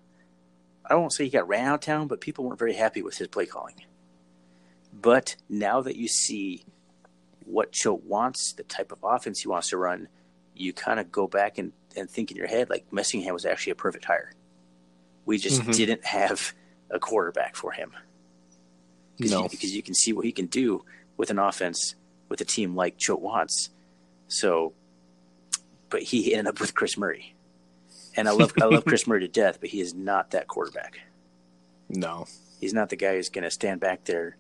[0.90, 3.18] I won't say he got ran out of town, but people weren't very happy with
[3.18, 3.76] his play calling.
[4.94, 6.66] But now that you see
[7.46, 10.08] what Choate wants, the type of offense he wants to run,
[10.56, 13.72] you kind of go back and, and think in your head like Messingham was actually
[13.72, 14.34] a perfect hire.
[15.26, 15.76] We just Mhm.
[15.76, 16.54] didn't have
[16.90, 17.94] a quarterback for him.
[19.20, 19.44] No.
[19.44, 20.84] you, because you can see what he can do
[21.18, 21.96] with an offense
[22.30, 23.70] with a team like Choate wants.
[24.28, 24.74] So,
[25.90, 27.33] but he ended up with Chris Murray,
[28.16, 31.00] and I love I love Chris Murray to death, but he is not that quarterback.
[31.90, 32.28] No.
[32.60, 34.38] He's not the guy who's going to stand back there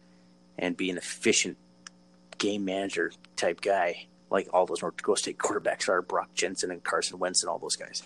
[0.57, 1.57] and be an efficient
[2.38, 6.83] game manager type guy like all those North Dakota State quarterbacks are Brock Jensen and
[6.83, 8.03] Carson Wentz and all those guys.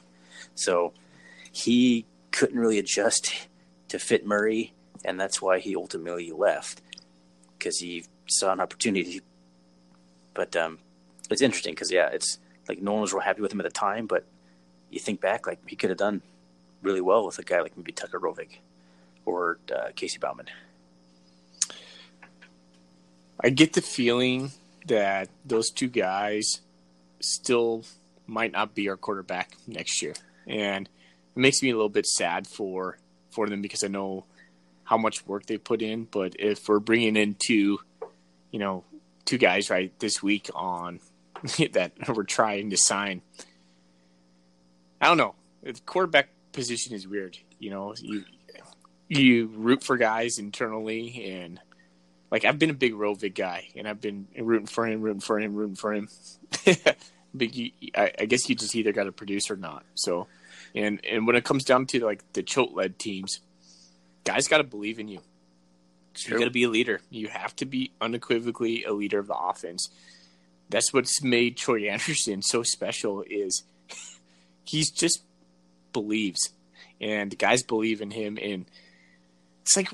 [0.55, 0.93] So
[1.51, 3.47] he couldn't really adjust
[3.87, 4.73] to fit Murray,
[5.05, 6.81] and that's why he ultimately left
[7.57, 9.21] because he saw an opportunity.
[10.33, 10.79] But um,
[11.31, 13.69] it's interesting because yeah, it's like no one was real happy with him at the
[13.69, 14.25] time, but
[14.89, 16.21] you think back, like he could have done
[16.81, 18.57] really well with a guy like maybe Tucker Rovig
[19.25, 20.47] or uh, Casey Bauman.
[23.39, 24.51] I get the feeling
[24.87, 26.61] that those two guys
[27.19, 27.83] still
[28.25, 30.13] might not be our quarterback next year,
[30.47, 32.97] and it makes me a little bit sad for
[33.29, 34.25] for them because I know
[34.83, 36.05] how much work they put in.
[36.05, 37.79] But if we're bringing in two,
[38.51, 38.83] you know,
[39.25, 40.99] two guys right this week on
[41.73, 43.21] that we're trying to sign,
[45.01, 45.35] I don't know.
[45.63, 47.37] The quarterback position is weird.
[47.59, 48.23] You know, you
[49.07, 51.59] you root for guys internally and
[52.31, 55.39] like I've been a big Rovig guy, and I've been rooting for him, rooting for
[55.39, 56.09] him, rooting for him.
[57.33, 59.83] but you, I, I guess you just either got to produce or not.
[59.95, 60.27] So,
[60.75, 63.39] and and when it comes down to like the Choate led teams,
[64.25, 65.21] guys got to believe in you.
[66.25, 66.99] You got to be a leader.
[67.09, 69.89] You have to be unequivocally a leader of the offense.
[70.69, 73.23] That's what's made Troy Andersen so special.
[73.29, 73.63] Is
[74.67, 75.23] he's just
[75.93, 76.49] believes,
[77.01, 78.65] and guys believe in him and
[79.61, 79.89] it's like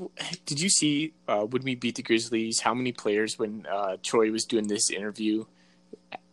[0.46, 2.60] did you see uh, when we beat the grizzlies?
[2.60, 5.46] How many players when uh, troy was doing this interview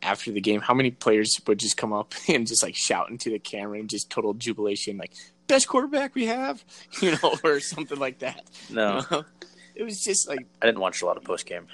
[0.03, 3.31] after the game how many players would just come up and just like shout into
[3.31, 5.12] the camera and just total jubilation like
[5.46, 6.64] best quarterback we have
[7.03, 8.44] you know or something like that?
[8.68, 9.24] No, You know?
[9.74, 11.66] it was just like I didn't watch a lot of post game.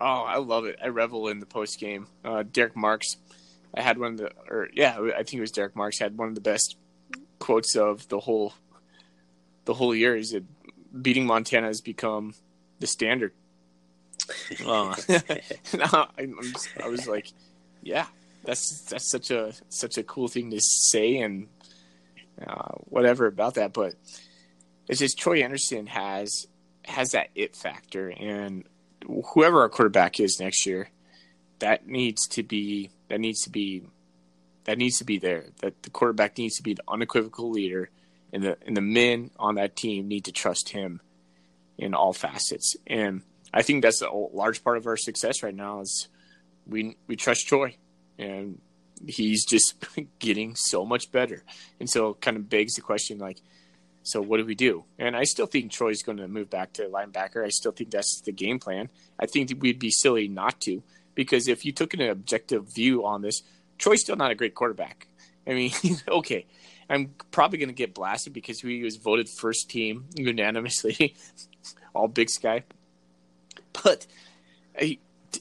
[0.00, 0.78] oh i love it.
[0.82, 3.16] I revel in the post game uh, derek marks
[3.74, 6.28] i had one of the or yeah i think it was derek marks had one
[6.28, 6.76] of the best
[7.38, 8.52] quotes of the whole
[9.64, 10.44] the whole year is that
[11.02, 12.34] beating Montana has become
[12.80, 13.32] the standard.
[14.66, 14.94] Uh,
[15.74, 17.28] no, I, I'm I was like,
[17.82, 18.04] yeah,
[18.44, 21.48] that's that's such a such a cool thing to say and
[22.46, 23.72] uh, whatever about that.
[23.72, 23.94] But
[24.86, 26.46] it's just Troy Andersen has
[26.84, 28.64] has that it factor, and
[29.32, 30.90] whoever our quarterback is next year,
[31.60, 33.84] that needs to be that needs to be
[34.64, 35.46] that needs to be there.
[35.60, 37.90] That the quarterback needs to be the unequivocal leader
[38.32, 41.00] and the and the men on that team need to trust him
[41.76, 42.76] in all facets.
[42.86, 46.08] And I think that's a large part of our success right now is
[46.66, 47.76] we we trust Troy,
[48.18, 48.60] and
[49.06, 49.74] he's just
[50.18, 51.44] getting so much better.
[51.80, 53.38] And so, it kind of begs the question, like,
[54.02, 54.84] so what do we do?
[54.98, 57.44] And I still think Troy's going to move back to linebacker.
[57.44, 58.88] I still think that's the game plan.
[59.18, 60.82] I think we'd be silly not to,
[61.18, 63.42] because if you took an objective view on this,
[63.76, 65.08] Troy's still not a great quarterback.
[65.48, 65.72] I mean,
[66.08, 66.46] okay,
[66.88, 71.16] I'm probably going to get blasted because he was voted first team unanimously,
[71.94, 72.62] all Big Sky.
[73.82, 74.06] But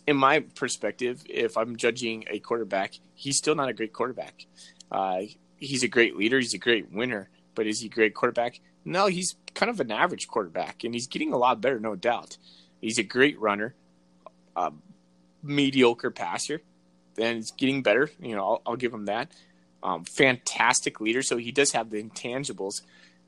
[0.08, 4.48] in my perspective, if I'm judging a quarterback, he's still not a great quarterback.
[4.92, 5.22] Uh,
[5.58, 8.62] he's a great leader, he's a great winner, but is he a great quarterback?
[8.84, 12.38] No, he's kind of an average quarterback, and he's getting a lot better, no doubt.
[12.82, 13.76] He's a great runner,
[14.56, 14.72] a
[15.48, 16.62] mediocre passer,
[17.18, 18.10] and it's getting better.
[18.20, 19.32] You know, I'll, I'll give him that
[19.84, 21.22] um, fantastic leader.
[21.22, 22.82] So he does have the intangibles,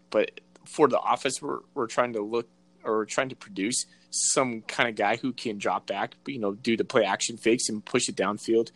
[0.09, 2.47] but for the office, we're we're trying to look
[2.83, 6.75] or trying to produce some kind of guy who can drop back, you know, do
[6.75, 8.71] the play action fakes and push it downfield.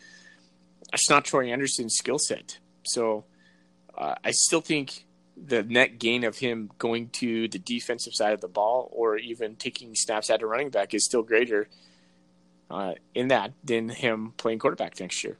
[0.90, 2.58] That's not Troy Andersen's skill set.
[2.84, 3.24] So
[3.96, 8.40] uh, I still think the net gain of him going to the defensive side of
[8.40, 11.68] the ball or even taking snaps at a running back is still greater
[12.70, 15.38] uh, in that than him playing quarterback next year.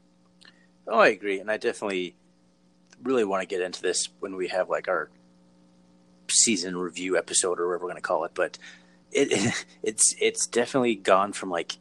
[0.87, 2.15] Oh, I agree, and I definitely
[3.03, 5.09] really want to get into this when we have like our
[6.29, 8.31] season review episode or whatever we're going to call it.
[8.33, 8.57] But
[9.11, 9.53] it
[9.83, 11.77] it's it's definitely gone from like,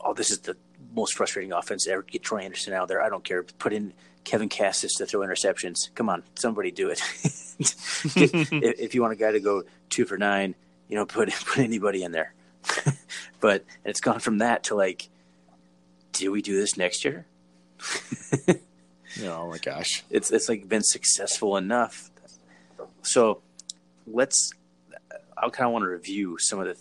[0.00, 0.56] oh, this is the
[0.94, 2.02] most frustrating offense ever.
[2.02, 3.02] Get Troy Andersen out there.
[3.02, 3.42] I don't care.
[3.42, 3.92] Put in
[4.24, 5.94] Kevin Kassis to throw interceptions.
[5.94, 7.00] Come on, somebody do it.
[7.58, 10.54] if, if you want a guy to go two for nine,
[10.88, 12.34] you know, put put anybody in there.
[13.40, 15.08] but it's gone from that to like,
[16.12, 17.26] do we do this next year?
[19.22, 20.04] oh my gosh.
[20.10, 22.10] It's it's like been successful enough.
[23.02, 23.42] So
[24.06, 24.50] let's.
[25.38, 26.76] I kind of want to review some of the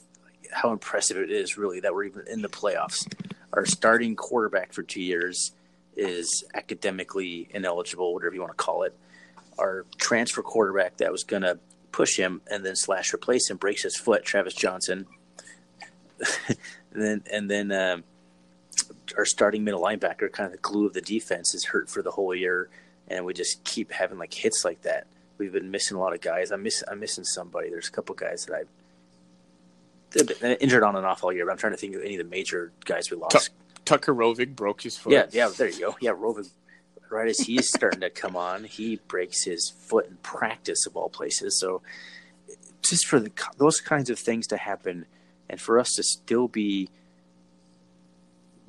[0.52, 3.06] how impressive it is really that we're even in the playoffs.
[3.52, 5.52] Our starting quarterback for two years
[5.96, 8.96] is academically ineligible, whatever you want to call it.
[9.58, 11.60] Our transfer quarterback that was going to
[11.92, 15.06] push him and then slash replace him breaks his foot, Travis Jonsen.
[16.20, 16.58] And
[17.04, 18.04] then and then um,
[19.18, 22.12] our starting middle linebacker, kind of the glue of the defense, is hurt for the
[22.12, 22.70] whole year,
[23.08, 25.08] and we just keep having like hits like that.
[25.38, 26.52] We've been missing a lot of guys.
[26.52, 27.70] I'm miss I'm missing somebody.
[27.70, 31.58] There's a couple guys that I've been injured on and off all year, but I'm
[31.58, 33.50] trying to think of any of the major guys we lost.
[33.84, 35.14] Tucker Rovig broke his foot.
[35.14, 35.96] Yeah, yeah, there you go.
[36.02, 36.50] Yeah, Rovig.
[37.08, 41.08] Right as he's starting to come on, he breaks his foot in practice of all
[41.08, 41.60] places.
[41.60, 41.84] So,
[42.82, 45.06] just for the, those kinds of things to happen,
[45.50, 46.90] and for us to still be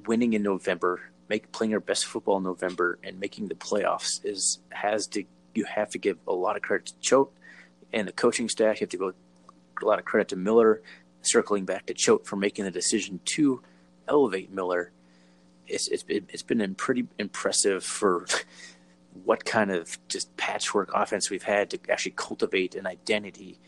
[0.07, 4.61] winning in November, make playing our best football in November, and making the playoffs is
[4.71, 5.25] has to
[5.55, 7.33] you have to give a lot of credit to Choate
[7.93, 8.81] and the coaching staff.
[8.81, 9.13] You have to go
[9.83, 10.83] a lot of credit to Miller,
[11.23, 13.63] circling back to Choate for making the decision to
[14.09, 14.93] elevate Miller
[15.69, 18.27] it's it's been, it's been pretty impressive for
[19.25, 23.59] what kind of just patchwork offense we've had to actually cultivate an identity.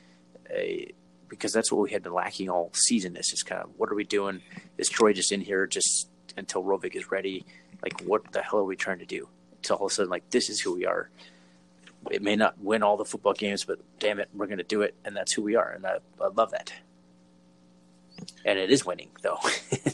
[0.50, 0.92] Uh,
[1.28, 3.12] because that's what we had been lacking all season.
[3.14, 4.40] This is just kind of what are we doing?
[4.76, 7.44] Is Troy just in here just until Rovig is ready?
[7.82, 9.28] Like what the hell are we trying to do?
[9.56, 11.10] Until all of a sudden, like this is who we are.
[12.10, 14.82] It may not win all the football games, but damn it, we're going to do
[14.82, 16.72] it, and that's who we are, and I, I love that.
[18.44, 19.38] And it is winning, though.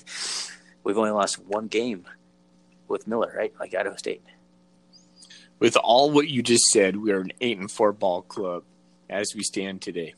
[0.84, 2.06] we've only lost one game
[2.88, 3.52] with Miller, right?
[3.58, 4.22] Like Idaho State.
[5.58, 8.64] With all what you just said, we are an eight and four ball club
[9.08, 10.14] as we stand today.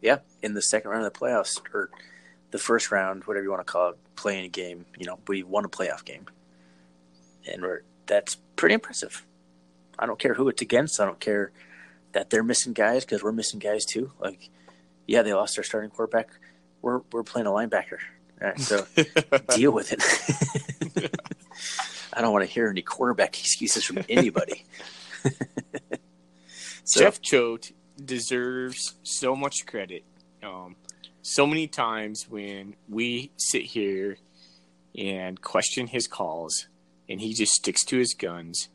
[0.00, 1.90] Yeah, in the second round of the playoffs or
[2.50, 4.86] the first round, whatever you want to call it, playing a game.
[4.98, 6.26] You know, we won a playoff game,
[7.50, 9.24] and we're that's pretty impressive.
[9.98, 11.00] I don't care who it's against.
[11.00, 11.52] I don't care
[12.12, 14.12] that they're missing guys because we're missing guys too.
[14.18, 14.50] Like,
[15.06, 16.28] yeah, they lost their starting quarterback.
[16.82, 17.98] We're we're playing a linebacker.
[18.40, 18.86] All right, so
[19.54, 21.10] deal with it.
[22.12, 24.64] I don't want to hear any quarterback excuses from anybody.
[26.84, 27.72] so, Jeff Choate
[28.02, 30.04] deserves so much credit.
[30.42, 30.76] Um,
[31.22, 34.18] so many times when we sit here
[34.96, 36.68] and question his calls,
[37.08, 38.68] and he just sticks to his guns.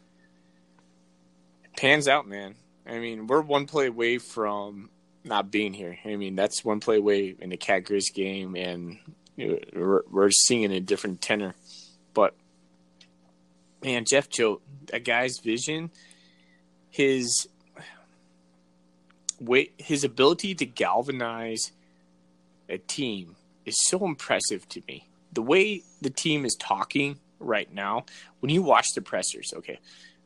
[1.77, 2.55] Pans out, man.
[2.85, 4.89] I mean, we're one play away from
[5.23, 5.97] not being here.
[6.05, 8.99] I mean, that's one play away in the Cat Grizz game, and
[9.37, 11.55] we're, we're singing a different tenor.
[12.13, 12.35] But
[13.83, 15.91] man, Jeff Choate, that guy's vision,
[16.89, 17.47] his
[19.41, 21.71] way, his ability to galvanize
[22.69, 23.35] a team
[23.65, 25.09] is so impressive to me.
[25.33, 28.05] The way the team is talking right now,
[28.39, 29.79] when you watch the pressers, okay,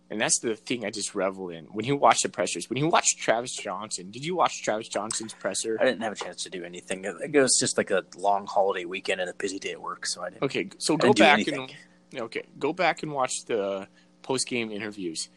[0.09, 1.65] and that's the thing I just revel in.
[1.65, 5.33] When you watch the pressers, when you watch Travis Jonsen, did you watch Travis Jonsen's
[5.33, 5.77] presser?
[5.79, 7.05] I didn't have a chance to do anything.
[7.05, 10.21] It was just like a long holiday weekend and a busy day at work, so
[10.23, 10.43] I didn't.
[10.43, 11.73] Okay, so go back and
[12.15, 13.87] okay, go back and watch the
[14.21, 15.29] post game interviews.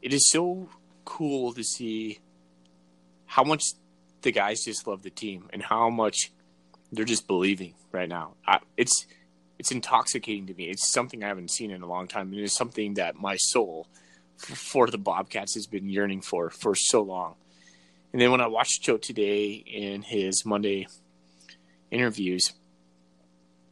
[0.00, 0.68] It is so
[1.04, 2.20] cool to see
[3.30, 3.62] how much
[4.22, 6.32] the guys just love the team and how much
[6.90, 8.34] they're just believing right now.
[8.44, 9.06] I, it's
[9.56, 10.64] it's intoxicating to me.
[10.64, 13.86] It's something I haven't seen in a long time, and it's something that my soul
[14.36, 17.36] for the Bobcats has been yearning for for so long.
[18.12, 20.88] And then when I watched Choate today in his Monday
[21.92, 22.52] interviews,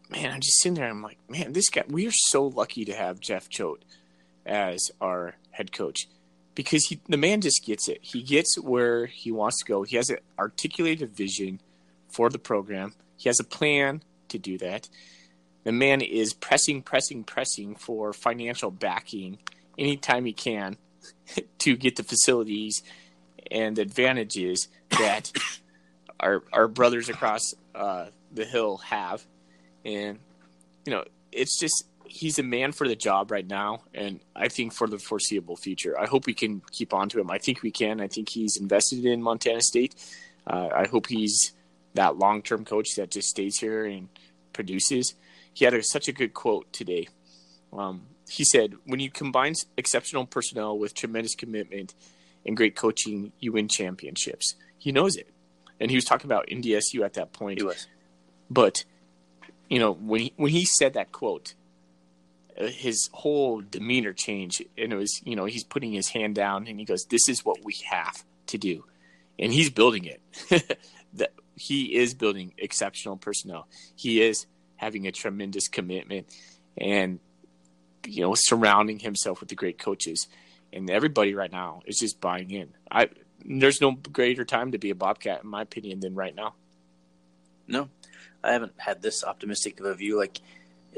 [0.08, 0.88] man, I'm just sitting there.
[0.88, 1.82] I'm like, man, this guy.
[1.88, 3.84] We are so lucky to have Jeff Choate
[4.46, 6.06] as our head coach
[6.58, 8.00] because he, the man just gets it.
[8.02, 9.84] He gets where he wants to go.
[9.84, 11.60] He has an articulated vision
[12.08, 12.94] for the program.
[13.16, 14.88] He has a plan to do that
[15.68, 19.36] the man is pressing, pressing, pressing for financial backing
[19.76, 20.78] anytime he can
[21.58, 22.82] to get the facilities
[23.50, 25.30] and advantages that
[26.20, 27.42] our our brothers across
[27.74, 29.26] uh, the hill have,
[29.84, 30.18] and
[30.86, 34.72] you know it's just he's a man for the job right now, and I think
[34.72, 35.98] for the foreseeable future.
[35.98, 37.30] I hope we can keep on to him.
[37.30, 38.00] I think we can.
[38.00, 39.94] I think he's invested in Montana State.
[40.46, 41.52] Uh, I hope he's
[41.94, 44.08] that long term coach that just stays here and
[44.52, 45.14] produces
[45.58, 47.08] he had a, such a good quote today.
[47.72, 51.94] Um, he said, "When you combine exceptional personnel with tremendous commitment
[52.46, 55.28] and great coaching, you win championships." He knows it,
[55.80, 57.58] and he was talking about NDSU at that point.
[57.58, 57.88] He was,
[58.48, 58.84] but
[59.68, 61.54] you know when he, when he said that quote,
[62.58, 66.78] his whole demeanor changed, and it was you know he's putting his hand down and
[66.78, 68.84] he goes, "This is what we have to do,"
[69.38, 70.20] and he's building it.
[71.14, 73.68] that he is building exceptional personnel.
[73.96, 74.46] He is
[74.76, 76.26] having a tremendous commitment
[76.76, 77.18] and
[78.06, 80.26] you know surrounding himself with the great coaches.
[80.70, 82.74] And everybody right now is just buying in.
[82.90, 83.08] I
[83.44, 86.54] there's no greater time to be a bobcat in my opinion than right now.
[87.66, 87.88] No
[88.42, 90.18] i haven't had this optimistic of a view.
[90.18, 90.40] Like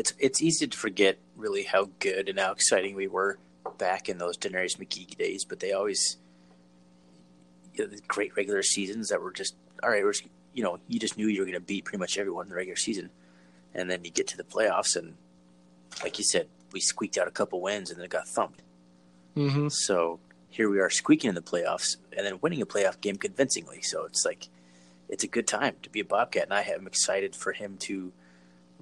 [0.01, 3.39] it's it's easy to forget really how good and how exciting we were
[3.77, 5.45] back in those DeNarius McGhee days.
[5.45, 6.17] But they always,
[7.75, 10.03] you know, the great regular seasons that were just all right.
[10.03, 10.25] We're just,
[10.55, 12.57] you know, you just knew you were going to beat pretty much everyone in the
[12.57, 13.11] regular season,
[13.75, 15.17] and then you get to the playoffs, and
[16.03, 18.63] like you said, we squeaked out a couple wins, and then it got thumped.
[19.37, 19.69] Mm-hmm.
[19.69, 23.83] So here we are squeaking in the playoffs and then winning a playoff game convincingly.
[23.83, 24.49] So it's like
[25.11, 28.13] it's a good time to be a Bobcat, and I am excited for him to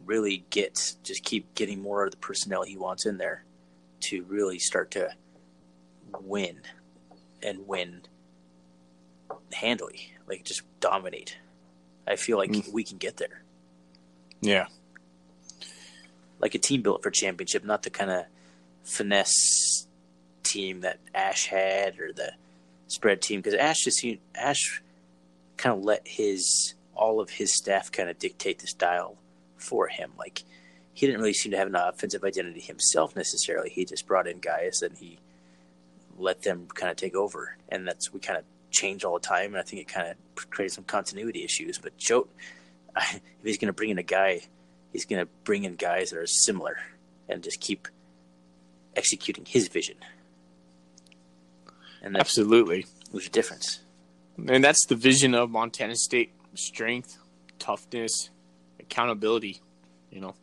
[0.09, 3.45] really get just keep getting more of the personnel he wants in there
[4.01, 5.11] to really start to
[6.23, 6.59] win
[7.43, 8.01] and win
[9.53, 11.37] handily, like just dominate.
[12.07, 12.73] I feel like Mm.
[12.73, 13.43] we can get there,
[14.41, 14.69] Yeah.
[16.41, 18.25] like a team built for championship, not the kind of
[18.85, 19.87] finesse
[20.43, 22.33] team that Ash had or the
[22.87, 24.03] spread team because Ash just
[24.35, 24.83] Ash
[25.59, 29.19] kind of let his all of his staff kind of dictate the style
[29.59, 30.13] for him.
[30.19, 30.45] Like
[30.93, 33.71] he didn't really seem to have an offensive identity himself necessarily.
[33.71, 35.19] He just brought in guys and he
[36.17, 39.53] let them kind of take over, and that's we kind of change all the time.
[39.53, 41.79] And I think it kind of created some continuity issues.
[41.79, 42.29] But Choate,
[42.97, 44.41] if he's going to bring in a guy,
[44.93, 46.77] he's going to bring in guys that are similar
[47.29, 47.89] and just keep
[48.97, 49.97] executing his vision.
[52.03, 52.87] And that's Absolutely.
[53.13, 53.81] there's a difference.
[54.47, 57.19] And that's the vision of Montana State strength,
[57.59, 58.31] toughness,
[58.91, 59.61] accountability.
[60.11, 60.35] You know,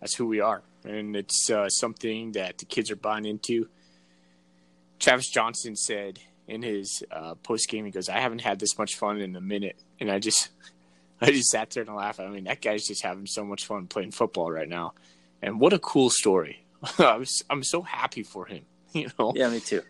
[0.00, 0.62] that's who we are.
[0.84, 3.68] And it's uh, something that the kids are buying into.
[4.98, 8.96] Travis Jonsen said in his uh, post game, he goes, I haven't had this much
[8.96, 9.76] fun in a minute.
[10.00, 10.48] And I just,
[11.20, 12.20] I just sat there and laughed.
[12.20, 14.94] I mean, that guy's just having so much fun playing football right now.
[15.42, 16.64] And what a cool story.
[16.98, 18.64] I was, I'm so happy for him.
[18.92, 19.82] You know, Yeah, me too.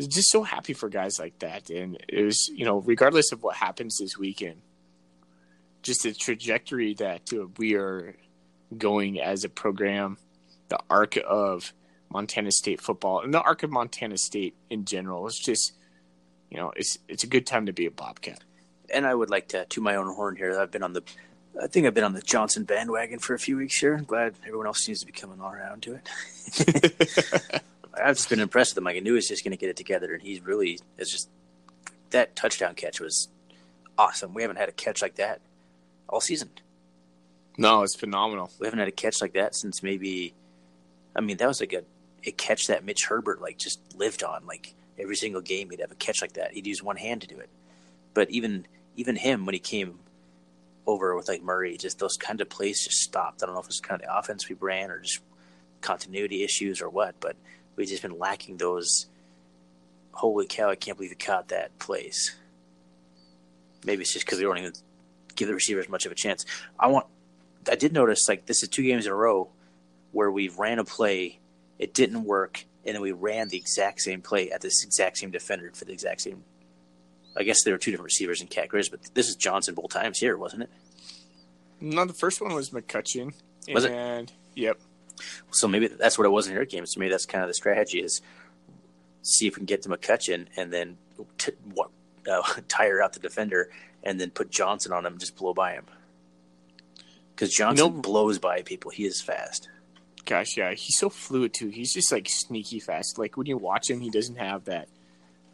[0.00, 1.70] just so happy for guys like that.
[1.70, 4.62] And it was, you know, regardless of what happens this weekend,
[5.82, 8.14] just the trajectory that uh, we are
[8.76, 10.18] going as a program,
[10.68, 11.72] the arc of
[12.10, 15.72] Montana State football and the arc of Montana State in general It's just,
[16.50, 18.40] you know, it's it's a good time to be a Bobcat.
[18.92, 20.58] And I would like to to my own horn here.
[20.58, 21.02] I've been on the,
[21.60, 23.94] I think I've been on the Jonsen bandwagon for a few weeks here.
[23.94, 27.62] I'm glad everyone else seems to be coming all around to it.
[27.94, 28.84] I've just been impressed with him.
[28.84, 31.10] Like I knew he was just going to get it together, and he's really it's
[31.10, 31.28] just
[32.10, 33.28] that touchdown catch was
[33.96, 34.34] awesome.
[34.34, 35.40] We haven't had a catch like that
[36.10, 36.50] all season.
[37.56, 38.50] no, it's phenomenal.
[38.58, 40.34] We haven't had a catch like that since maybe.
[41.16, 41.82] I mean, that was like a,
[42.24, 44.46] a catch that Mitch Herbert like just lived on.
[44.46, 46.52] Like every single game, he'd have a catch like that.
[46.52, 47.48] He'd use one hand to do it.
[48.12, 50.00] But even even him when he came
[50.86, 53.42] over with like Murray, just those kind of plays just stopped.
[53.42, 55.20] I don't know if it's kind of the offense we ran or just
[55.80, 57.36] continuity issues or what, but
[57.76, 59.06] we've just been lacking those.
[60.12, 60.68] Holy cow!
[60.68, 62.34] I can't believe he caught that place.
[63.84, 64.72] Maybe it's just because we weren't even
[65.40, 66.44] give the receivers much of a chance.
[66.78, 67.06] I want.
[67.70, 69.50] I did notice like this is two games in a row
[70.12, 71.40] where we ran a play,
[71.78, 75.30] it didn't work, and then we ran the exact same play at this exact same
[75.30, 76.44] defender for the exact same.
[77.36, 79.90] I guess there were two different receivers in Cat Grizz, but this is Jonsen both
[79.90, 80.70] times here, wasn't it?
[81.80, 83.32] No, the first one was McCutcheon.
[83.72, 83.92] Was it?
[84.56, 84.80] Yep.
[85.50, 86.92] So maybe that's what it was in your games.
[86.92, 88.20] So maybe that's kind of the strategy is
[89.22, 90.96] see if we can get to McCutcheon and then
[91.38, 91.90] t- what,
[92.30, 93.70] uh, tire out the defender
[94.02, 95.84] and then put Jonsen on him and just blow by him.
[97.34, 98.90] Because Jonsen know- blows by people.
[98.90, 99.68] He is fast.
[100.26, 101.68] Gosh, yeah, he's so fluid too.
[101.68, 103.18] He's just like sneaky fast.
[103.18, 104.88] Like when you watch him, he doesn't have that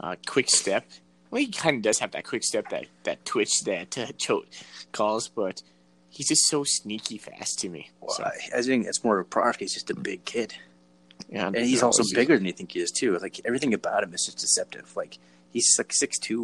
[0.00, 0.84] uh, quick step.
[1.30, 4.48] Well, he kind of does have that quick step, that that twitch that uh, Choate
[4.92, 5.62] calls, but
[6.10, 7.90] he's just so sneaky fast to me.
[8.00, 9.60] Well, so, I, I think it's more of a product.
[9.60, 10.54] He's just a big kid.
[11.30, 13.16] yeah, And he's also it's just- bigger than you think he is too.
[13.18, 14.94] Like everything about him is just deceptive.
[14.96, 15.18] Like
[15.52, 16.40] he's like 6'2",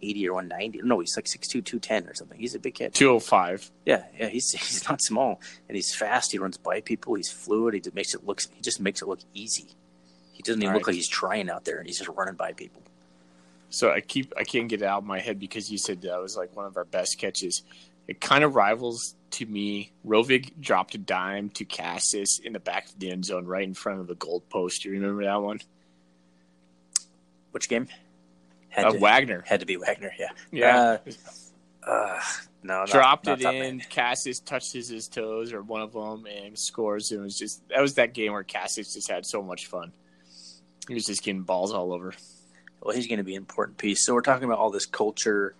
[0.00, 0.80] 180 or one ninety.
[0.82, 2.38] No, he's like 6'2", 210 or something.
[2.38, 2.94] He's a big kid.
[2.94, 3.70] 205.
[3.84, 4.28] Yeah, yeah.
[4.28, 6.32] He's he's not small, and he's fast.
[6.32, 7.14] He runs by people.
[7.14, 7.74] He's fluid.
[7.74, 8.42] He just makes it look.
[8.54, 9.68] He just makes it look easy.
[10.32, 10.92] He doesn't even All look right.
[10.92, 12.82] like he's trying out there, and he's just running by people.
[13.70, 16.20] So I keep I can't get it out of my head because you said that
[16.20, 17.62] was like one of our best catches.
[18.06, 19.92] It kind of rivals to me.
[20.06, 23.74] Rovig dropped a dime to Kassis in the back of the end zone, right in
[23.74, 24.84] front of the goal post.
[24.84, 25.60] You remember that one?
[27.50, 27.88] Which game?
[28.68, 29.44] Had Uh, to, Wagner.
[29.46, 30.12] had to be Wagner.
[30.18, 30.28] Yeah.
[30.52, 30.98] Yeah,
[31.86, 32.20] Uh,
[32.62, 33.80] no, dropped not it in.
[33.80, 37.10] Kassis touches his toes or one of them and scores.
[37.12, 39.92] It was just that was that game where Kassis just had so much fun.
[40.86, 42.12] He was just getting balls all over.
[42.82, 44.04] well, he's going to be an important piece.
[44.06, 45.54] So we're talking about all this culture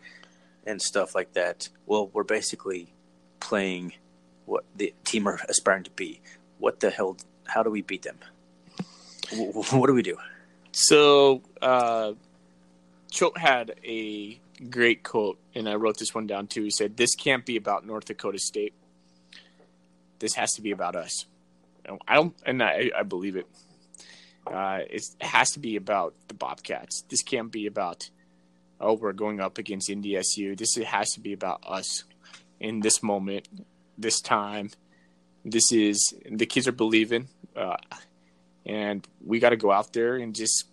[0.67, 1.69] and stuff like that.
[1.87, 2.93] Well, we're basically
[3.41, 3.95] playing
[4.47, 6.21] what the team are aspiring to be.
[6.59, 7.17] What the hell?
[7.47, 8.19] How do we beat them?
[9.33, 10.17] Wh- wh- What do we do?
[10.73, 12.13] So, uh,
[13.11, 14.39] Choate had a
[14.71, 16.63] great quote, and I wrote this one down too.
[16.63, 18.75] He said, This can't be about North Dakota State.
[20.19, 21.27] this has to be about us.
[22.07, 23.47] I don't, and I, I believe it.
[24.47, 27.03] Uh, it has to be about the Bobcats.
[27.09, 28.11] This can't be about,
[28.81, 30.57] oh, we're going up against NDSU.
[30.57, 32.05] This has to be about us
[32.61, 33.49] in this moment,
[33.97, 34.71] this time.
[35.45, 37.77] This is the kids are believing, uh,
[38.67, 40.65] and we got to go out there and just,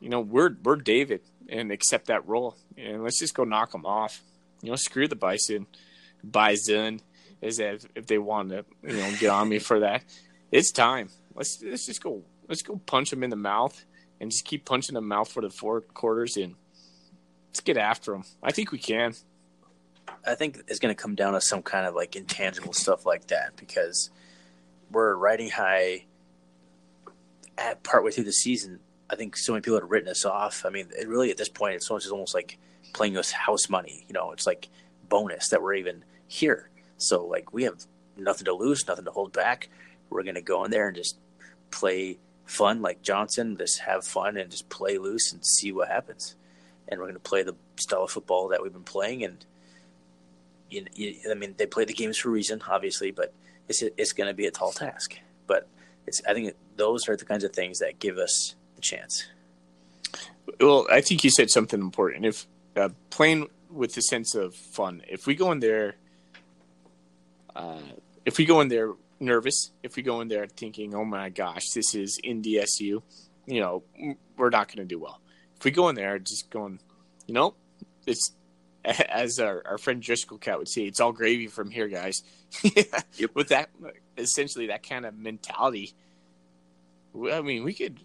[0.00, 3.86] you know, we're we're David and accept that role, and let's just go knock them
[3.86, 4.22] off.
[4.62, 5.66] You know, screw the Bison,
[6.24, 7.00] Bison,
[7.42, 10.04] as if if they want to, you know, get on me for that.
[10.50, 11.10] It's time.
[11.34, 12.22] Let's let's just go.
[12.48, 13.84] Let's go punch them in the mouth
[14.20, 16.56] and just keep punching them mouth for the four quarters and
[17.48, 18.24] let's get after them.
[18.42, 19.14] I think we can.
[20.26, 23.28] I think it's going to come down to some kind of like intangible stuff like
[23.28, 24.10] that because
[24.90, 26.06] we're riding high
[27.56, 28.80] at partway through the season.
[29.10, 30.64] I think so many people had written us off.
[30.64, 32.58] I mean, it really at this point, it's almost, almost like
[32.92, 34.04] playing us house money.
[34.08, 34.68] You know, it's like
[35.08, 36.70] bonus that we're even here.
[36.96, 37.84] So like we have
[38.16, 39.68] nothing to lose, nothing to hold back.
[40.08, 41.18] We're to go in there and just
[41.70, 46.36] play fun like Jonsen, just have fun and just play loose and see what happens.
[46.88, 49.44] And we're to play the style of football that we've been playing and
[50.68, 53.34] you, you, I mean, they play the games for a reason, obviously, but
[53.68, 55.18] it's it's to be a tall task.
[55.46, 55.68] But
[56.06, 59.26] it's I think those are the kinds of things that give us the chance.
[60.60, 62.24] Well, I think you said something important.
[62.24, 65.96] If uh, playing with the sense of fun, if we go in there,
[67.54, 67.80] uh,
[68.24, 71.70] if we go in there nervous, if we go in there thinking, "Oh my gosh,
[71.74, 73.02] this is in NDSU,"
[73.46, 73.82] you know,
[74.36, 75.20] we're not going to do well.
[75.56, 76.80] If we go in there just going,
[77.26, 77.54] you know,
[78.06, 78.32] it's
[78.84, 82.22] as our, our friend Driscoll Cat would say, it's all gravy from here, guys.
[82.62, 83.34] yep.
[83.34, 83.70] With that,
[84.16, 85.94] essentially that kind of mentality,
[87.14, 88.00] I mean, we could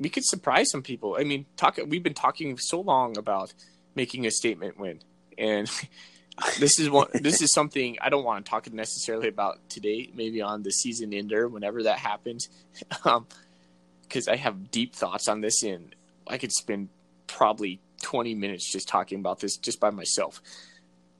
[0.00, 1.16] we could surprise some people.
[1.20, 1.78] I mean, talk.
[1.86, 3.52] We've been talking so long about
[3.94, 5.00] making a statement win,
[5.36, 5.70] and
[6.58, 7.08] this is one.
[7.12, 10.10] this is something I don't want to talk necessarily about today.
[10.14, 12.48] Maybe on the season ender, whenever that happens,
[12.88, 13.04] because
[14.28, 15.94] um, I have deep thoughts on this, and
[16.26, 16.88] I could spend
[17.26, 20.40] probably 20 minutes just talking about this just by myself.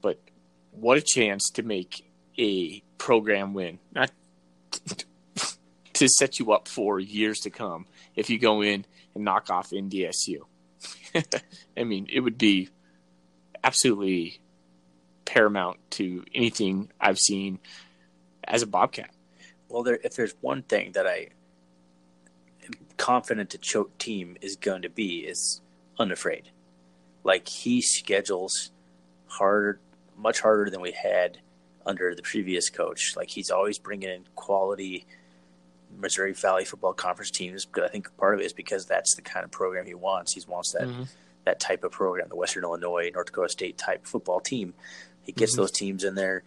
[0.00, 0.18] But
[0.72, 4.10] what a chance to make a program win, not
[5.92, 7.84] to set you up for years to come
[8.20, 10.40] if you go in and knock off NDSU.
[11.76, 12.68] I mean, it would be
[13.64, 14.40] absolutely
[15.24, 17.60] paramount to anything I've seen
[18.44, 19.10] as a Bobcat.
[19.70, 21.28] Well, there, if there's one thing that I
[22.62, 25.62] am confident the Choate team is going to be is
[25.98, 26.50] unafraid.
[27.24, 28.70] Like he schedules
[29.28, 29.80] hard,
[30.14, 31.38] much harder than we had
[31.86, 33.14] under the previous coach.
[33.16, 35.06] Like he's always bringing in quality
[35.98, 37.64] Missouri Valley Football Conference teams.
[37.64, 40.34] But I think part of it is because that's the kind of program he wants.
[40.34, 41.04] He wants that mm-hmm.
[41.44, 44.74] that type of program, the Western Illinois, North Dakota State type football team.
[45.22, 45.62] He gets mm-hmm.
[45.62, 46.42] those teams in there.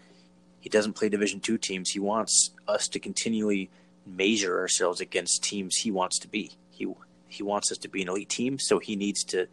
[0.60, 1.92] He doesn't play Division two teams.
[1.92, 3.70] He wants us to continually
[4.06, 6.52] measure ourselves against teams he wants to be.
[6.72, 6.88] He
[7.28, 9.48] he wants us to be an elite team, so he needs to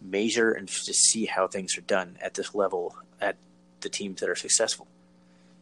[0.00, 3.36] measure and to see how things are done at this level at
[3.80, 4.86] the teams that are successful.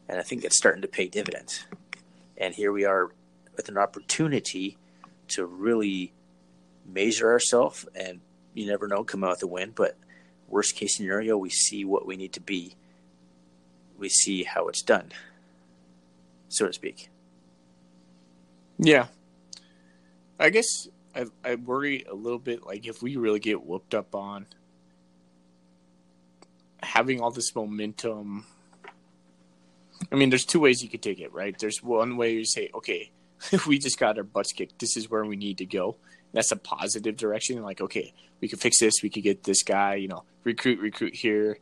[0.09, 1.65] And I think it's starting to pay dividends.
[2.37, 3.11] And here we are
[3.57, 4.77] with an opportunity
[5.29, 6.13] to really
[6.87, 8.21] measure ourselves and
[8.55, 9.73] you never know, come out with a win.
[9.75, 9.97] But
[10.49, 12.77] worst case scenario, we see what we need to be.
[13.99, 15.13] We see how it's done,
[16.49, 17.09] so to speak.
[18.79, 19.07] Yeah.
[20.39, 24.15] I guess I I worry a little bit like if we really get whooped up
[24.15, 24.47] on
[26.83, 28.47] having all this momentum.
[30.13, 31.59] I mean, there's two ways you could take it, right?
[31.59, 33.11] There's one way you say, okay,
[33.67, 34.79] we just got our butts kicked.
[34.79, 35.97] This is where we need to go.
[36.33, 37.63] That's a positive direction.
[37.63, 38.95] Like, okay, we could fix this.
[39.03, 41.59] We could get this guy, you know, recruit, recruit here,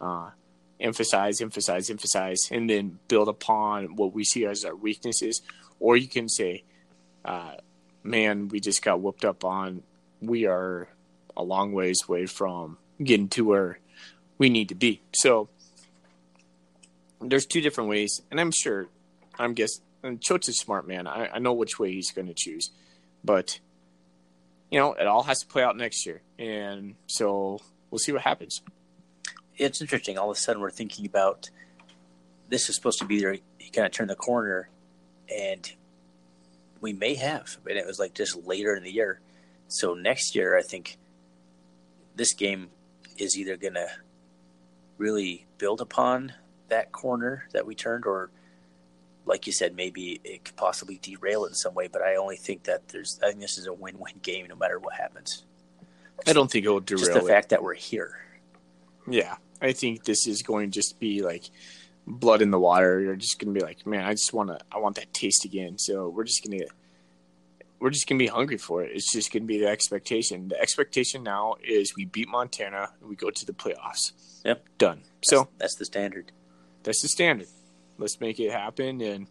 [0.00, 0.30] uh,
[0.78, 5.40] emphasize, emphasize, emphasize, and then build upon what we see as our weaknesses.
[5.78, 6.64] Or you can say,
[7.24, 7.54] uh,
[8.02, 9.82] man, we just got whooped up on.
[10.20, 10.88] We are
[11.36, 13.78] a long ways away from getting to where
[14.36, 15.00] we need to be.
[15.12, 15.48] So
[17.20, 18.88] there's two different ways, and I'm sure,
[19.38, 21.06] I'm guess, and Choate's a smart man.
[21.06, 22.70] I, I know which way he's going to choose,
[23.24, 23.60] but
[24.70, 28.22] you know, it all has to play out next year, and so we'll see what
[28.22, 28.62] happens.
[29.56, 30.16] It's interesting.
[30.16, 31.50] All of a sudden, we're thinking about
[32.48, 33.36] this is supposed to be there.
[33.58, 34.68] He kind of turned the corner,
[35.28, 35.70] and
[36.80, 39.20] we may have, but it was like just later in the year.
[39.68, 40.98] So next year, I think
[42.14, 42.70] this game
[43.18, 43.88] is either going to
[44.98, 46.34] really build upon
[46.68, 48.30] that corner that we turned, or
[49.26, 51.88] like you said, maybe it could possibly derail it in some way.
[51.88, 54.78] But I only think that there's, I think this is a win-win game no matter
[54.78, 55.44] what happens.
[56.26, 57.04] I don't think it will derail.
[57.04, 57.28] Just the it.
[57.28, 58.18] fact that we're here.
[59.08, 61.44] Yeah, I think this is going to just be like
[62.06, 63.00] blood in the water.
[63.00, 65.78] You're just gonna be like, man, I just want to, I want that taste again.
[65.78, 66.64] So we're just gonna,
[67.78, 68.90] we're just gonna be hungry for it.
[68.94, 70.48] It's just gonna be the expectation.
[70.48, 74.12] The expectation now is we beat Montana and we go to the playoffs.
[74.44, 74.64] Yep.
[74.78, 75.02] Done.
[75.22, 76.32] So That's, that's the standard.
[76.82, 77.48] that's the standard.
[78.00, 79.00] Let's make it happen.
[79.00, 79.28] And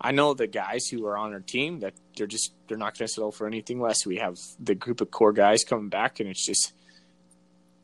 [0.00, 3.06] I know the guys who are on our team that they're just they're not going
[3.06, 4.06] to settle for anything less.
[4.06, 6.72] We have the group of core guys coming back, and it's just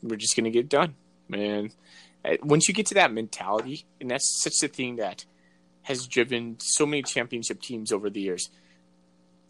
[0.03, 0.95] we're just going to get done.
[1.29, 1.71] Man,
[2.25, 5.25] Uh, once you get to that mentality, and that's such a thing that
[5.83, 8.51] has driven so many championship teams over the years.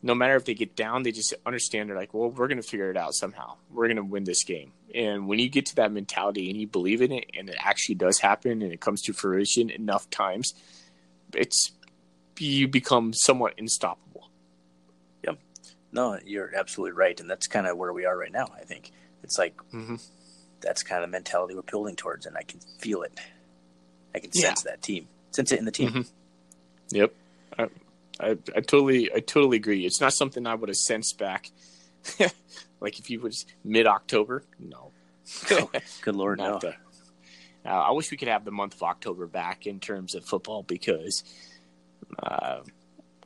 [0.03, 2.69] No matter if they get down, they just understand they're like, well, we're going to
[2.69, 3.57] figure it out somehow.
[3.71, 4.73] We're going to win this game.
[4.95, 7.97] And when you get to that mentality and you believe in it, and it actually
[7.97, 10.55] does happen, and it comes to fruition enough times,
[11.35, 11.73] it's
[12.39, 14.31] you become somewhat unstoppable.
[15.25, 15.39] Yep.
[15.93, 18.47] No, you're absolutely right, and that's kind of where we are right now.
[18.55, 19.97] I think it's like Mm-hmm.
[20.61, 23.19] that's kind of the mentality we're building towards, and I can feel it.
[24.15, 24.49] I can Yeah.
[24.49, 25.91] sense that team, sense it in the team.
[25.93, 26.11] Mhm.
[26.91, 27.15] Yep,
[27.59, 27.63] I,
[28.21, 29.85] I, I totally, I totally agree.
[29.85, 31.51] It's not something I would have sensed back,
[32.81, 34.45] like if you was mid October.
[34.59, 34.93] No,
[36.03, 36.59] Good lord, no.
[36.61, 36.75] The-
[37.69, 40.63] uh, I wish we could have the month of October back in terms of football
[40.63, 41.23] because
[42.19, 42.61] uh,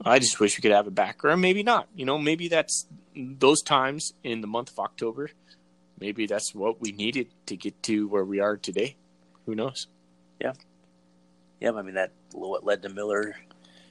[0.05, 1.89] I just wish we could have it back, or maybe not.
[1.95, 5.31] You know, maybe that's those times in the month of October.
[6.01, 8.97] Maybe that's what we needed to get to where we are today.
[9.47, 9.87] Who knows?
[10.41, 10.55] Yeah,
[11.61, 11.73] yeah.
[11.73, 13.37] I mean that what led to Miller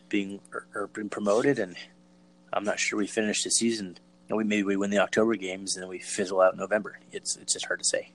[0.09, 1.77] being or, or being promoted, and
[2.51, 3.97] I'm not sure we finished the season.
[4.27, 6.59] You know, we maybe we win the October games and then we fizzle out in
[6.59, 6.99] November.
[7.13, 8.11] It's it's just hard to say.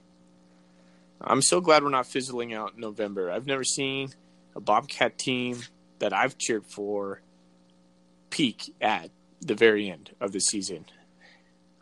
[1.19, 3.31] I'm so glad we're not fizzling out in November.
[3.31, 4.09] I've never seen
[4.55, 5.61] a Bobcat team
[5.99, 7.21] that I've cheered for
[8.29, 9.09] peak at
[9.41, 10.85] the very end of the season.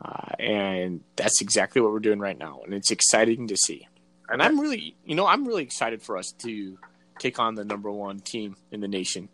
[0.02, 2.62] Uh, and that's exactly what we're doing right now.
[2.64, 3.88] And it's exciting to see.
[4.30, 6.78] And I'm really, you know, I'm really excited for us to
[7.20, 9.30] take on the number one team in the nation.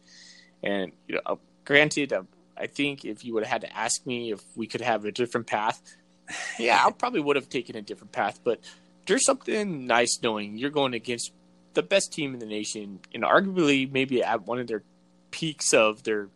[0.63, 2.23] And, you know, granted, uh,
[2.57, 5.11] I think if you would have had to ask me if we could have a
[5.11, 5.81] different path,
[6.59, 8.39] yeah, I probably would have taken a different path.
[8.43, 8.59] But
[9.07, 11.31] there's something nice knowing you're going against
[11.73, 14.83] the best team in the nation and arguably maybe at one of their
[15.31, 16.27] peaks of their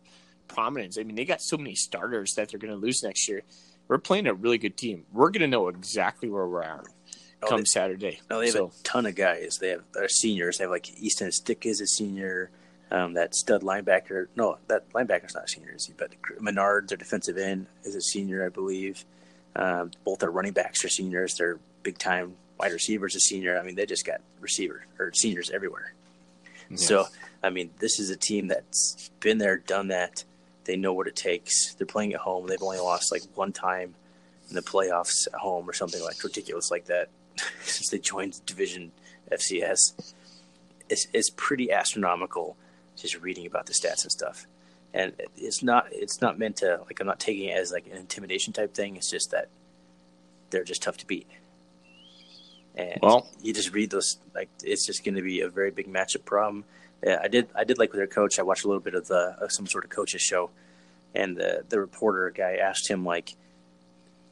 [0.48, 0.96] prominence.
[0.98, 3.42] I mean, they got so many starters that they're going to lose next year.
[3.88, 5.04] We're playing a really good team.
[5.12, 6.84] We're going to know exactly where we're at
[7.42, 8.20] Oh, come they- Saturday.
[8.30, 9.58] No, they have so, a ton of guys.
[9.60, 10.56] They have they're seniors.
[10.58, 12.50] They have like Easton Stick is a senior.
[12.90, 15.92] Um, that stud linebacker, no, that linebacker's not a senior, is he?
[15.96, 19.04] But Menard, their defensive end, is a senior, I believe.
[19.56, 21.34] Um, both their running backs are seniors.
[21.34, 23.58] They're big time wide receivers a senior.
[23.58, 25.94] I mean, they just got receiver or seniors everywhere.
[26.70, 26.76] yeah.
[26.76, 27.06] So,
[27.42, 30.24] I mean, this is a team that's been there, done that.
[30.64, 31.74] They know what it takes.
[31.74, 32.46] They're playing at home.
[32.46, 33.94] They've only lost like one time
[34.48, 37.08] in the playoffs at home or something like ridiculous like that
[37.62, 38.92] since they joined Division
[39.30, 40.14] FCS.
[40.88, 42.56] It's, it's pretty astronomical
[42.96, 44.46] just reading about the stats and stuff.
[44.94, 47.98] And it's not it's not meant to like I'm not taking it as like an
[47.98, 48.96] intimidation type thing.
[48.96, 49.48] It's just that
[50.50, 51.26] they're just tough to beat.
[52.76, 55.86] And Well- you just read those like it's just going to be a very big
[55.92, 56.64] matchup problem.
[57.02, 57.48] Yeah, I did.
[57.54, 58.38] I did like with their coach.
[58.38, 60.50] I watched a little bit of the of some sort of coaches show,
[61.14, 63.34] and the the reporter guy asked him like,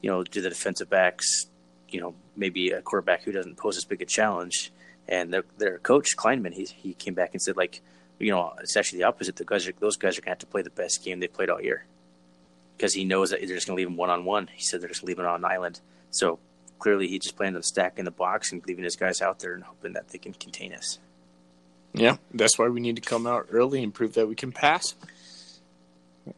[0.01, 1.47] you know, do the defensive backs,
[1.89, 4.71] you know, maybe a quarterback who doesn't pose as big a challenge,
[5.07, 7.81] and their their coach Klieman, he he came back and said like,
[8.19, 9.35] you know, it's actually the opposite.
[9.35, 11.27] The guys are, those guys are going to have to play the best game they
[11.27, 11.85] played all year,
[12.77, 14.47] because he knows that they're just going to leave him one on one.
[14.53, 15.79] He said they're just leaving on an island.
[16.09, 16.39] So
[16.79, 19.63] clearly, he just planned on stacking the box and leaving his guys out there and
[19.63, 20.99] hoping that they can contain us.
[21.93, 24.95] Yeah, that's why we need to come out early and prove that we can pass.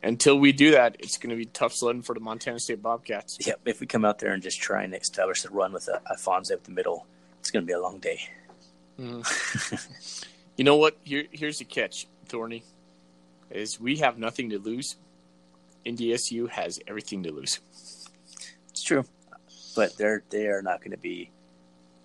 [0.03, 3.37] Until we do that, it's going to be tough sledding for the Montana State Bobcats.
[3.45, 6.51] Yep, if we come out there and just try and establish the run with Ifanse
[6.51, 7.05] up the middle,
[7.39, 8.19] it's going to be a long day.
[8.99, 9.89] Mhm.
[10.57, 10.97] you know what?
[11.03, 12.63] Here, here's the catch, Thorny,
[13.49, 14.97] is we have nothing to lose.
[15.85, 17.59] NDSU has everything to lose.
[18.69, 19.05] It's true,
[19.77, 21.29] but they're they are not going to be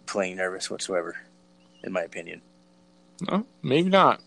[0.07, 1.17] playing nervous whatsoever,
[1.83, 2.43] in my opinion.
[3.29, 4.21] No, maybe not,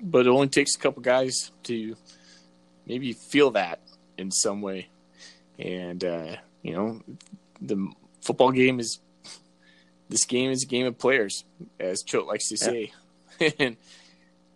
[0.00, 1.96] but it only takes a couple guys to
[2.86, 3.80] maybe feel that
[4.18, 4.88] in some way.
[5.58, 7.00] And uh, you know,
[7.60, 7.90] the
[8.20, 9.00] football game is
[10.10, 11.44] this game is a game of players,
[11.78, 12.92] as Choate likes to say.
[13.58, 13.78] and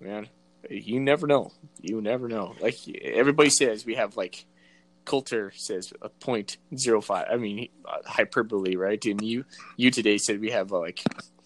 [0.01, 0.29] man,
[0.69, 1.51] you never know.
[1.81, 2.55] You never know.
[2.61, 4.45] Like everybody says, we have like
[5.05, 7.27] Coulter says a point zero five.
[7.31, 9.05] I mean, uh, hyperbole, right?
[9.05, 9.45] And you
[9.77, 11.03] you today said we have uh, like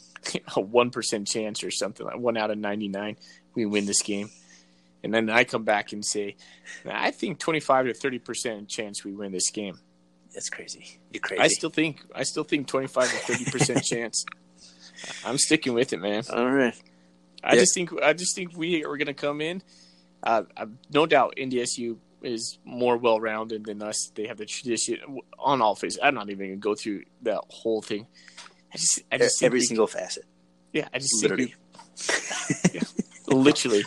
[0.57, 3.17] a one percent chance or something like one out of ninety nine
[3.55, 4.31] we win this game.
[5.05, 6.37] And then I come back and say,
[6.85, 9.79] I think twenty five to thirty percent chance we win this game.
[10.35, 10.99] That's crazy.
[11.13, 11.41] You're crazy.
[11.43, 14.25] I still think I still think twenty five to thirty percent chance.
[15.25, 16.25] I'm sticking with it, man.
[16.33, 16.75] All right.
[17.45, 17.61] I Yeah.
[17.61, 19.63] just think I just think we are going to come in.
[20.23, 24.11] Uh, uh, no doubt, NDSU is more well rounded than us.
[24.15, 24.99] They have the tradition
[25.39, 25.99] on all phases.
[26.03, 28.07] I'm not even going to go through that whole thing.
[28.73, 30.25] I just, I just Every we- single facet,
[30.73, 31.55] yeah, I just literally.
[33.29, 33.85] we, literally.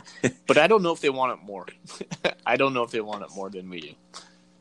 [0.48, 1.68] But I don't know if they want it more.
[2.46, 3.94] I don't know if they want it more than we do.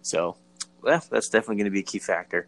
[0.03, 0.37] So
[0.83, 2.47] Well, that's definitely going to be a key factor.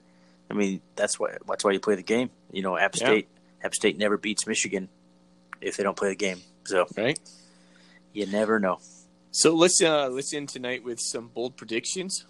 [0.51, 2.31] I mean, that's why that's why you play the game.
[2.51, 3.07] You know, App Yeah.
[3.07, 3.29] State
[3.63, 4.89] App State never beats Michigan
[5.61, 6.41] if they don't play the game.
[6.65, 7.19] So right.
[8.13, 8.81] you never know.
[9.33, 12.27] So let's uh let's end tonight with some bold predictions.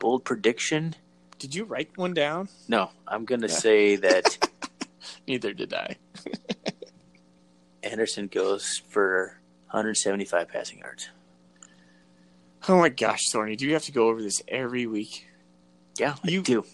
[0.00, 0.94] Bold prediction?
[1.38, 2.48] Did you write one down?
[2.68, 3.54] No, I'm going to Yeah.
[3.54, 4.48] say that
[5.28, 5.96] Neither did I.
[7.82, 9.38] Andersen goes for
[9.70, 11.08] 175 passing yards.
[12.68, 15.28] Oh my gosh, Thorny, do you have to go over this every week?
[15.98, 16.64] Yeah, I You- do.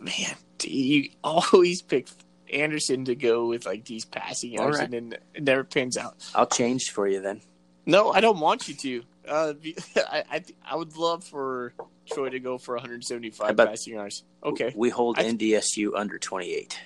[0.00, 2.08] Man, do you always pick
[2.52, 6.16] Andersen to go with like these passing yards All and then it never pans out.
[6.34, 7.40] I'll change for you then.
[7.84, 9.02] No, I don't want you to.
[9.28, 9.52] Uh,
[9.96, 11.72] I, I I would love for
[12.10, 14.24] Troy to go for 175 passing yards.
[14.44, 14.72] Okay.
[14.76, 16.78] We hold I- NDSU under 28.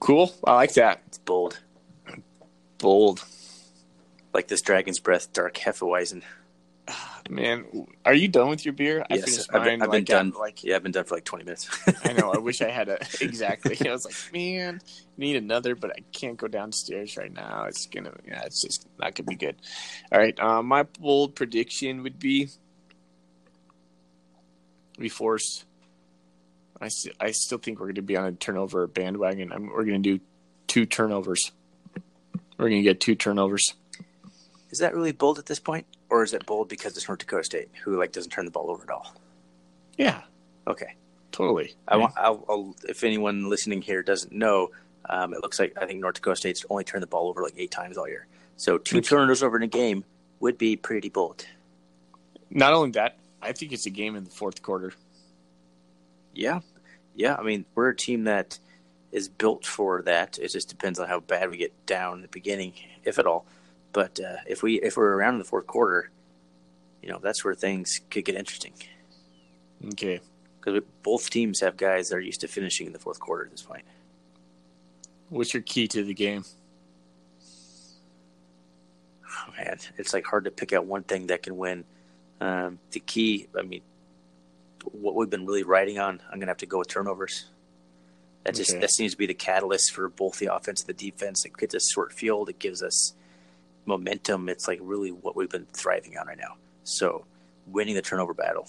[0.00, 0.34] Cool.
[0.44, 1.00] I like that.
[1.06, 1.60] It's bold.
[2.78, 3.24] Bold.
[4.34, 6.22] Like this Dragon's Breath Dark Hefeweizen.
[7.30, 9.04] Man, are you done with your beer?
[9.10, 9.82] I Yes, finished I've been- mine.
[9.82, 10.30] I've been like, done.
[10.38, 11.68] Like Yeah, I've been done for like 20 minutes.
[12.04, 12.32] I know.
[12.32, 13.76] I wish I had a exactly.
[13.88, 14.80] I was like, man,
[15.16, 17.64] need another, but I can't go downstairs right now.
[17.64, 19.56] It's gonna, yeah, it's just not gonna be good.
[20.10, 22.48] All right, um, my bold prediction would be
[24.98, 25.64] we force.
[26.80, 29.52] I st- I still think we're gonna be on a turnover bandwagon.
[29.52, 30.20] I'm, we're gonna do
[30.66, 31.52] two turnovers.
[32.58, 33.74] We're gonna get two turnovers.
[34.70, 37.42] Is that really bold at this point, or is it bold because it's North Dakota
[37.42, 39.14] State, who like doesn't turn the ball over at all?
[39.96, 40.22] Yeah,
[40.66, 40.94] Okay,
[41.32, 41.74] totally.
[41.88, 42.14] I want.
[42.16, 44.70] I'll, I'll, if anyone listening here doesn't know,
[45.08, 47.54] um, it looks like I think North Dakota State's only turned the ball over like
[47.56, 48.26] eight times all year.
[48.56, 50.04] So two turnovers over in a game
[50.40, 51.46] would be pretty bold.
[52.50, 54.92] Not only that, I think it's a game in the fourth quarter.
[56.34, 56.60] Yeah,
[57.14, 57.34] yeah.
[57.34, 58.58] I mean, we're a team that
[59.10, 60.38] is built for that.
[60.38, 63.44] It just depends on how bad we get down in the beginning, if at all.
[63.92, 66.10] But uh, if we if we're around in the fourth quarter,
[67.02, 68.72] you know, that's where things could get interesting
[69.88, 70.20] Okay.
[70.60, 73.50] because both teams have guys that are used to finishing in the fourth quarter at
[73.50, 73.84] this point.
[75.28, 76.44] What's your key to the game?
[79.26, 81.84] Oh, man, it's like hard to pick out one thing that can win.
[82.40, 83.82] Um, the key, I mean,
[84.92, 87.46] what we've been really riding on, I'm gonna have to go with turnovers.
[88.44, 88.80] That just Okay.
[88.80, 91.44] that seems to be the catalyst for both the offense and the defense.
[91.44, 92.48] It gets us short field.
[92.48, 93.14] It gives us
[93.86, 94.48] momentum.
[94.48, 96.56] It's like really what we've been thriving on right now.
[96.84, 97.24] So,
[97.66, 98.68] winning the turnover battle.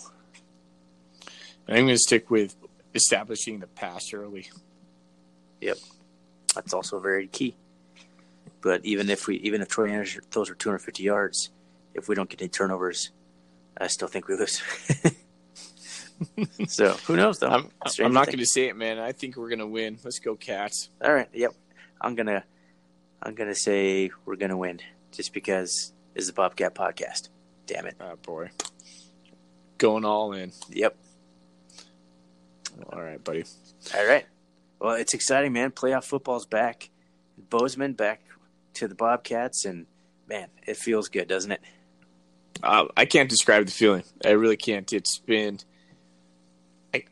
[1.67, 2.55] I'm going to stick with
[2.93, 4.49] establishing the pass early.
[5.61, 5.77] Yep,
[6.53, 7.55] that's also very key.
[8.61, 11.49] But even if we, even if Troy Andersen throws for 250 yards,
[11.93, 13.11] if we don't get any turnovers,
[13.77, 14.61] I still think we lose.
[16.67, 17.49] so who knows though?
[17.49, 18.99] I'm, I'm not going to say it, man.
[18.99, 19.97] I think we're going to win.
[20.03, 20.89] Let's go, Cats.
[21.03, 21.29] All right.
[21.33, 21.53] Yep.
[22.03, 22.43] I'm gonna,
[23.21, 24.81] I'm gonna say we're gonna win
[25.13, 27.29] just because it's the Bobcat podcast.
[27.65, 27.95] Damn it.
[28.01, 28.49] Oh, boy.
[29.77, 30.51] Going all in.
[30.69, 30.97] Yep.
[32.91, 33.45] All right, buddy.
[33.95, 34.25] All right.
[34.79, 35.71] Well, it's exciting, man.
[35.71, 36.89] Playoff football's back.
[37.49, 38.21] Bozeman back
[38.75, 39.85] to the Bobcats, and
[40.27, 41.61] man, it feels good, doesn't it?
[42.61, 44.03] Uh, I can't describe the feeling.
[44.25, 44.91] I really can't.
[44.91, 45.59] It's been,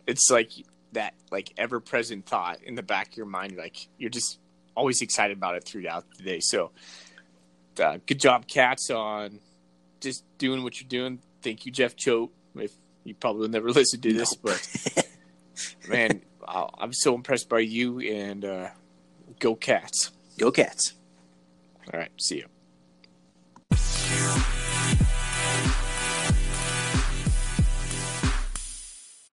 [0.08, 0.52] it's like
[0.94, 3.58] that, like ever present thought in the back of your mind.
[3.58, 4.40] Like you're just
[4.76, 6.40] always excited about it throughout the day.
[6.40, 6.72] So,
[7.80, 9.40] uh, good job, Cats, on
[10.00, 11.20] just doing what you're doing.
[11.42, 12.32] Thank you, Jeff Choate.
[12.56, 12.72] If
[13.04, 14.58] you probably never listened to this, nope.
[14.96, 15.08] but
[15.88, 18.70] man, I'm so impressed by you and uh,
[19.40, 20.12] go Cats.
[20.38, 20.94] Go Cats.
[21.94, 22.12] All right.
[22.20, 22.46] See you.